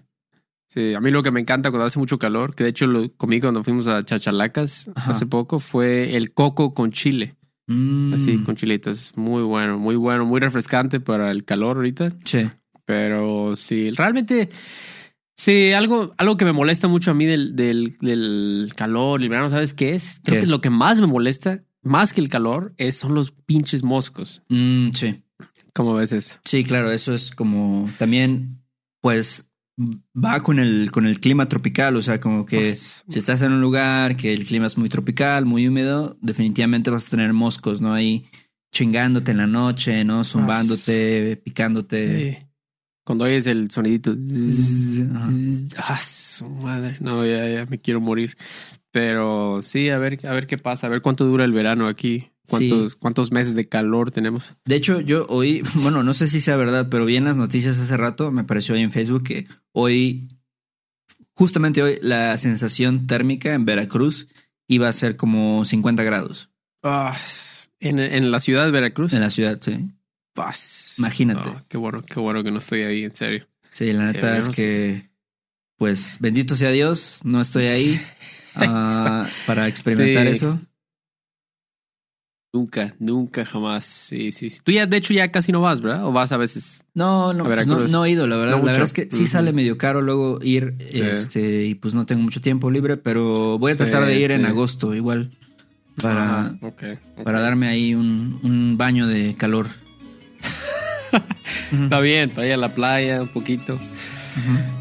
Sí, 0.72 0.94
a 0.94 1.00
mí 1.00 1.10
lo 1.10 1.22
que 1.22 1.30
me 1.30 1.40
encanta 1.40 1.70
cuando 1.70 1.84
hace 1.84 1.98
mucho 1.98 2.18
calor, 2.18 2.54
que 2.54 2.64
de 2.64 2.70
hecho 2.70 2.86
lo 2.86 3.14
comí 3.18 3.42
cuando 3.42 3.62
fuimos 3.62 3.88
a 3.88 4.06
Chachalacas 4.06 4.88
hace 4.94 5.26
poco, 5.26 5.60
fue 5.60 6.16
el 6.16 6.32
coco 6.32 6.72
con 6.72 6.92
chile. 6.92 7.36
Mm. 7.66 8.14
Así, 8.14 8.38
con 8.38 8.56
chilitos. 8.56 9.12
Muy 9.14 9.42
bueno, 9.42 9.78
muy 9.78 9.96
bueno, 9.96 10.24
muy 10.24 10.40
refrescante 10.40 10.98
para 10.98 11.30
el 11.30 11.44
calor 11.44 11.76
ahorita. 11.76 12.16
Sí. 12.24 12.48
Pero 12.86 13.54
sí, 13.54 13.90
realmente, 13.90 14.48
sí, 15.36 15.74
algo, 15.74 16.14
algo 16.16 16.38
que 16.38 16.46
me 16.46 16.54
molesta 16.54 16.88
mucho 16.88 17.10
a 17.10 17.14
mí 17.14 17.26
del, 17.26 17.54
del, 17.54 17.98
del 18.00 18.72
calor, 18.74 19.20
el 19.20 19.28
verano, 19.28 19.50
¿sabes 19.50 19.74
qué 19.74 19.94
es? 19.94 20.22
Creo 20.24 20.40
que 20.40 20.46
lo 20.46 20.62
que 20.62 20.70
más 20.70 21.02
me 21.02 21.06
molesta, 21.06 21.62
más 21.82 22.14
que 22.14 22.22
el 22.22 22.30
calor, 22.30 22.72
es, 22.78 22.96
son 22.96 23.14
los 23.14 23.30
pinches 23.30 23.82
moscos. 23.82 24.42
Mm, 24.48 24.92
sí. 24.94 25.22
¿Cómo 25.74 25.92
ves 25.92 26.12
eso? 26.12 26.38
Sí, 26.46 26.64
claro, 26.64 26.90
eso 26.90 27.12
es 27.12 27.30
como 27.30 27.90
también, 27.98 28.62
pues 29.02 29.51
va 30.14 30.40
con 30.40 30.58
el, 30.58 30.90
con 30.90 31.06
el 31.06 31.20
clima 31.20 31.48
tropical, 31.48 31.96
o 31.96 32.02
sea, 32.02 32.20
como 32.20 32.46
que 32.46 32.60
pues, 32.60 33.04
si 33.08 33.18
estás 33.18 33.42
en 33.42 33.52
un 33.52 33.60
lugar 33.60 34.16
que 34.16 34.32
el 34.32 34.44
clima 34.44 34.66
es 34.66 34.78
muy 34.78 34.88
tropical, 34.88 35.44
muy 35.44 35.68
húmedo, 35.68 36.16
definitivamente 36.20 36.90
vas 36.90 37.06
a 37.06 37.10
tener 37.10 37.32
moscos, 37.32 37.80
¿no? 37.80 37.94
Ahí 37.94 38.24
chingándote 38.72 39.30
en 39.30 39.36
la 39.38 39.46
noche, 39.46 40.04
¿no? 40.04 40.24
Zumbándote, 40.24 41.36
picándote. 41.44 42.48
Cuando 43.04 43.24
oyes 43.24 43.46
el 43.46 43.70
sonidito. 43.70 44.14
ah, 45.76 45.98
su 45.98 46.48
madre. 46.48 46.96
No, 47.00 47.26
ya, 47.26 47.48
ya 47.48 47.66
me 47.66 47.78
quiero 47.78 48.00
morir. 48.00 48.36
Pero 48.90 49.60
sí, 49.62 49.90
a 49.90 49.98
ver, 49.98 50.18
a 50.26 50.32
ver 50.32 50.46
qué 50.46 50.58
pasa, 50.58 50.86
a 50.86 50.90
ver 50.90 51.02
cuánto 51.02 51.24
dura 51.24 51.44
el 51.44 51.52
verano 51.52 51.88
aquí. 51.88 52.31
¿Cuántos, 52.46 52.96
¿Cuántos 52.96 53.32
meses 53.32 53.54
de 53.54 53.68
calor 53.68 54.10
tenemos? 54.10 54.54
De 54.64 54.76
hecho, 54.76 55.00
yo 55.00 55.26
hoy, 55.28 55.62
bueno, 55.76 56.02
no 56.02 56.14
sé 56.14 56.28
si 56.28 56.40
sea 56.40 56.56
verdad, 56.56 56.88
pero 56.90 57.04
vi 57.04 57.16
en 57.16 57.24
las 57.24 57.36
noticias 57.36 57.78
hace 57.78 57.96
rato, 57.96 58.30
me 58.30 58.44
pareció 58.44 58.74
ahí 58.74 58.82
en 58.82 58.92
Facebook 58.92 59.24
que 59.24 59.46
hoy, 59.72 60.28
justamente 61.34 61.82
hoy, 61.82 61.98
la 62.02 62.36
sensación 62.36 63.06
térmica 63.06 63.54
en 63.54 63.64
Veracruz 63.64 64.28
iba 64.68 64.88
a 64.88 64.92
ser 64.92 65.16
como 65.16 65.64
50 65.64 66.02
grados. 66.02 66.50
Ah, 66.82 67.16
¿en, 67.80 68.30
la 68.30 68.40
ciudad 68.40 68.64
de 68.64 68.70
Veracruz? 68.70 69.12
En 69.12 69.20
la 69.20 69.30
ciudad, 69.30 69.58
sí. 69.60 69.90
Paz. 70.34 70.94
Imagínate. 70.98 71.50
Qué 71.68 71.76
bueno, 71.76 72.02
qué 72.02 72.18
bueno 72.18 72.42
que 72.42 72.50
no 72.50 72.58
estoy 72.58 72.82
ahí, 72.82 73.04
en 73.04 73.14
serio. 73.14 73.46
Sí, 73.70 73.92
la 73.92 74.10
neta 74.10 74.36
es 74.38 74.48
que, 74.48 75.10
pues, 75.76 76.16
bendito 76.20 76.56
sea 76.56 76.70
Dios, 76.70 77.20
no 77.22 77.40
estoy 77.40 77.66
ahí 77.66 78.00
ah, 78.56 79.26
para 79.46 79.68
experimentar 79.68 80.26
eso. 80.26 80.60
Nunca, 82.54 82.94
nunca, 82.98 83.46
jamás. 83.46 83.86
Sí, 83.86 84.30
sí, 84.30 84.50
sí. 84.50 84.60
Tú 84.62 84.72
ya, 84.72 84.84
de 84.84 84.98
hecho, 84.98 85.14
ya 85.14 85.30
casi 85.32 85.52
no 85.52 85.62
vas, 85.62 85.80
¿verdad? 85.80 86.04
¿O 86.06 86.12
vas 86.12 86.32
a 86.32 86.36
veces? 86.36 86.84
No, 86.92 87.32
no, 87.32 87.44
pues 87.44 87.66
no, 87.66 88.04
he 88.04 88.10
ido, 88.10 88.26
la 88.26 88.36
verdad. 88.36 88.58
la 88.58 88.62
verdad 88.62 88.82
es 88.82 88.92
que 88.92 89.08
sí 89.10 89.26
sale 89.26 89.54
medio 89.54 89.78
caro 89.78 90.02
luego 90.02 90.38
ir, 90.42 90.74
este, 90.92 91.64
y 91.64 91.74
pues 91.74 91.94
no 91.94 92.04
tengo 92.04 92.20
mucho 92.20 92.42
tiempo 92.42 92.70
libre, 92.70 92.98
pero 92.98 93.58
voy 93.58 93.72
a 93.72 93.76
tratar 93.76 94.04
de 94.04 94.20
ir 94.20 94.32
en 94.32 94.44
agosto, 94.44 94.94
igual, 94.94 95.30
para, 96.02 96.54
para 97.24 97.40
darme 97.40 97.68
ahí 97.68 97.94
un, 97.94 98.38
un 98.42 98.76
baño 98.76 99.06
de 99.06 99.34
calor. 99.34 99.68
Está 101.72 102.00
bien, 102.00 102.28
para 102.28 102.46
ir 102.46 102.52
a 102.52 102.58
la 102.58 102.74
playa 102.74 103.22
un 103.22 103.28
poquito. 103.28 103.78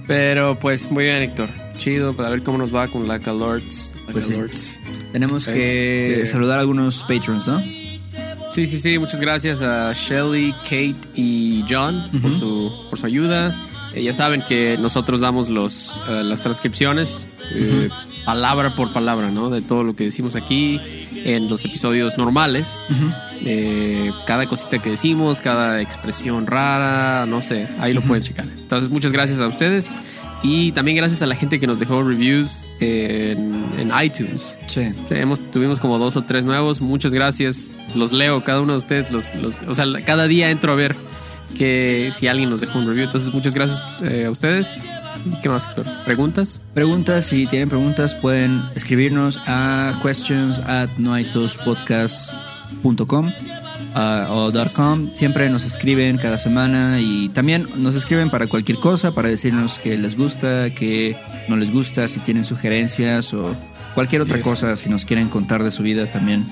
Pero 0.07 0.59
pues 0.59 0.91
muy 0.91 1.05
bien, 1.05 1.21
Héctor. 1.21 1.49
Chido, 1.81 2.13
para 2.13 2.29
ver 2.29 2.43
cómo 2.43 2.59
nos 2.59 2.73
va 2.73 2.87
con 2.89 3.07
la 3.07 3.19
Calorts. 3.19 3.95
Pues 4.11 4.31
Tenemos 5.11 5.47
que 5.47 6.23
saludar 6.27 6.59
a 6.59 6.61
algunos 6.61 7.03
patrons, 7.05 7.47
¿no? 7.47 7.59
Sí, 8.53 8.67
sí, 8.67 8.77
sí. 8.77 8.99
Muchas 8.99 9.19
gracias 9.19 9.63
a 9.63 9.91
Shelly, 9.93 10.53
Kate 10.65 10.95
y 11.15 11.65
John 11.67 12.07
por, 12.21 12.31
su, 12.37 12.71
por 12.87 12.99
su 12.99 13.07
ayuda. 13.07 13.55
Eh, 13.95 14.03
ya 14.03 14.13
saben 14.13 14.43
que 14.43 14.77
nosotros 14.79 15.21
damos 15.21 15.49
los, 15.49 15.99
eh, 16.07 16.21
las 16.23 16.41
transcripciones 16.41 17.25
eh, 17.55 17.89
palabra 18.25 18.75
por 18.75 18.93
palabra, 18.93 19.31
¿no? 19.31 19.49
De 19.49 19.63
todo 19.63 19.83
lo 19.83 19.95
que 19.95 20.03
decimos 20.03 20.35
aquí 20.35 20.79
en 21.25 21.49
los 21.49 21.65
episodios 21.65 22.15
normales. 22.15 22.67
cada 24.27 24.45
cosita 24.45 24.77
que 24.77 24.91
decimos, 24.91 25.41
cada 25.41 25.81
expresión 25.81 26.45
rara, 26.45 27.25
no 27.25 27.41
sé, 27.41 27.67
ahí 27.79 27.93
lo 27.95 28.01
pueden 28.01 28.23
checar. 28.23 28.45
Entonces, 28.45 28.91
muchas 28.91 29.11
gracias 29.11 29.39
a 29.39 29.47
ustedes. 29.47 29.97
Y 30.43 30.71
también 30.71 30.97
gracias 30.97 31.21
a 31.21 31.27
la 31.27 31.35
gente 31.35 31.59
que 31.59 31.67
nos 31.67 31.77
dejó 31.79 32.01
reviews 32.01 32.67
en, 32.79 33.91
iTunes. 34.03 34.57
Sí. 34.67 34.91
Tuvimos 35.51 35.79
como 35.79 35.99
dos 35.99 36.15
o 36.15 36.23
tres 36.23 36.45
nuevos. 36.45 36.81
Muchas 36.81 37.13
gracias. 37.13 37.77
Los 37.93 38.11
leo, 38.11 38.43
cada 38.43 38.61
uno 38.61 38.71
de 38.73 38.79
ustedes. 38.79 39.11
Los, 39.11 39.35
los, 39.35 39.61
o 39.63 39.75
sea, 39.75 39.85
cada 40.03 40.27
día 40.27 40.49
entro 40.49 40.71
a 40.71 40.75
ver 40.75 40.95
que 41.57 42.11
si 42.17 42.27
alguien 42.27 42.49
nos 42.49 42.61
dejó 42.61 42.79
un 42.79 42.87
review. 42.87 43.03
Entonces, 43.05 43.31
muchas 43.33 43.53
gracias 43.53 43.83
eh, 44.03 44.25
a 44.25 44.31
ustedes. 44.31 44.71
¿Y 45.25 45.31
qué 45.41 45.49
más, 45.49 45.75
doctor? 45.75 45.93
¿Preguntas? 46.05 46.61
Preguntas, 46.73 47.25
si 47.25 47.45
tienen 47.45 47.67
preguntas, 47.69 48.15
pueden 48.15 48.61
escribirnos 48.75 49.39
a 49.45 49.93
questions 50.01 50.57
at 50.59 50.89
noaitospodcast.com 50.97 53.31
o 53.95 54.49
.com. 54.75 55.09
Siempre 55.13 55.49
nos 55.49 55.65
escriben 55.65 56.17
cada 56.17 56.37
semana 56.37 56.99
y 56.99 57.29
también 57.29 57.67
nos 57.77 57.95
escriben 57.95 58.29
para 58.29 58.47
cualquier 58.47 58.77
cosa, 58.77 59.13
para 59.13 59.29
decirnos 59.29 59.79
que 59.79 59.97
les 59.97 60.15
gusta, 60.15 60.69
que 60.73 61.15
no 61.47 61.55
les 61.55 61.71
gusta, 61.71 62.07
si 62.07 62.19
tienen 62.19 62.45
sugerencias 62.45 63.33
o 63.33 63.55
cualquier 63.95 64.21
otra 64.21 64.41
cosa, 64.41 64.77
si 64.77 64.89
nos 64.89 65.05
quieren 65.05 65.29
contar 65.29 65.63
de 65.63 65.71
su 65.71 65.83
vida 65.83 66.05
también 66.11 66.45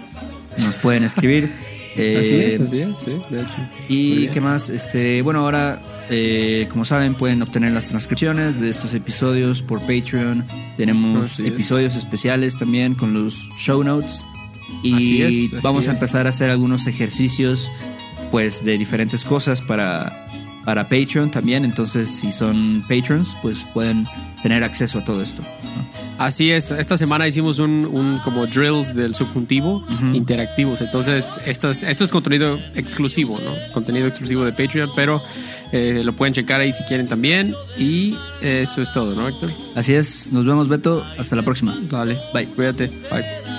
nos 0.58 0.78
pueden 0.78 1.04
escribir. 1.04 1.52
así 1.93 2.36
es, 2.36 2.62
así 2.62 2.82
es, 2.82 2.97
sí, 2.97 3.12
de 3.30 3.41
hecho. 3.41 3.69
Y 3.88 4.28
qué 4.30 4.41
más, 4.41 4.69
este, 4.69 5.21
bueno, 5.21 5.41
ahora, 5.41 5.82
eh, 6.10 6.67
como 6.69 6.86
saben, 6.86 7.15
pueden 7.15 7.41
obtener 7.41 7.71
las 7.71 7.88
transcripciones 7.88 8.60
de 8.60 8.69
estos 8.69 8.93
episodios 8.93 9.62
por 9.62 9.80
Patreon. 9.82 10.45
Tenemos 10.78 11.39
episodios 11.39 11.95
especiales 11.95 12.58
también 12.58 12.95
con 12.95 13.13
los 13.13 13.49
show 13.58 13.84
notes. 13.84 14.23
Y 14.84 15.49
vamos 15.62 15.88
a 15.88 15.91
empezar 15.91 16.27
a 16.27 16.29
hacer 16.29 16.49
algunos 16.49 16.88
ejercicios 16.88 17.69
pues 18.32 18.63
de 18.63 18.77
diferentes 18.77 19.23
cosas 19.25 19.62
para, 19.62 20.27
para 20.65 20.84
Patreon 20.84 21.32
también. 21.32 21.65
Entonces, 21.65 22.10
si 22.10 22.32
son 22.32 22.84
patrons, 22.88 23.36
pues 23.41 23.65
pueden 23.73 24.05
tener 24.43 24.63
acceso 24.63 24.99
a 24.99 25.03
todo 25.03 25.21
esto. 25.21 25.41
Así 26.17 26.51
es, 26.51 26.71
esta 26.71 26.97
semana 26.97 27.27
hicimos 27.27 27.60
un, 27.60 28.19
como 28.23 28.45
drills 28.45 28.93
del 28.93 29.15
subjuntivo 29.15 29.86
interactivos. 30.13 30.82
Entonces, 30.82 31.39
esto 31.45 31.71
es, 31.71 31.84
esto 31.84 32.03
es 32.03 32.12
contenido 32.12 32.60
exclusivo, 32.75 33.39
¿no? 33.39 33.53
Contenido 33.73 34.08
exclusivo 34.08 34.43
de 34.43 34.51
Patreon, 34.51 34.89
pero 34.95 35.21
eh, 35.71 36.01
lo 36.03 36.13
pueden 36.13 36.34
checar 36.34 36.60
ahí 36.60 36.73
si 36.73 36.84
quieren 36.84 37.08
también. 37.08 37.55
Y 37.77 38.15
eso 38.41 38.82
es 38.82 38.91
todo, 38.91 39.15
¿no, 39.15 39.27
Héctor? 39.27 39.49
Así 39.75 39.93
es, 39.93 40.29
nos 40.32 40.45
vemos, 40.45 40.67
Beto. 40.67 41.05
Hasta 41.17 41.36
la 41.38 41.43
próxima. 41.43 41.77
Dale, 41.89 42.17
bye, 42.34 42.47
cuídate. 42.47 42.88
Bye. 43.10 43.58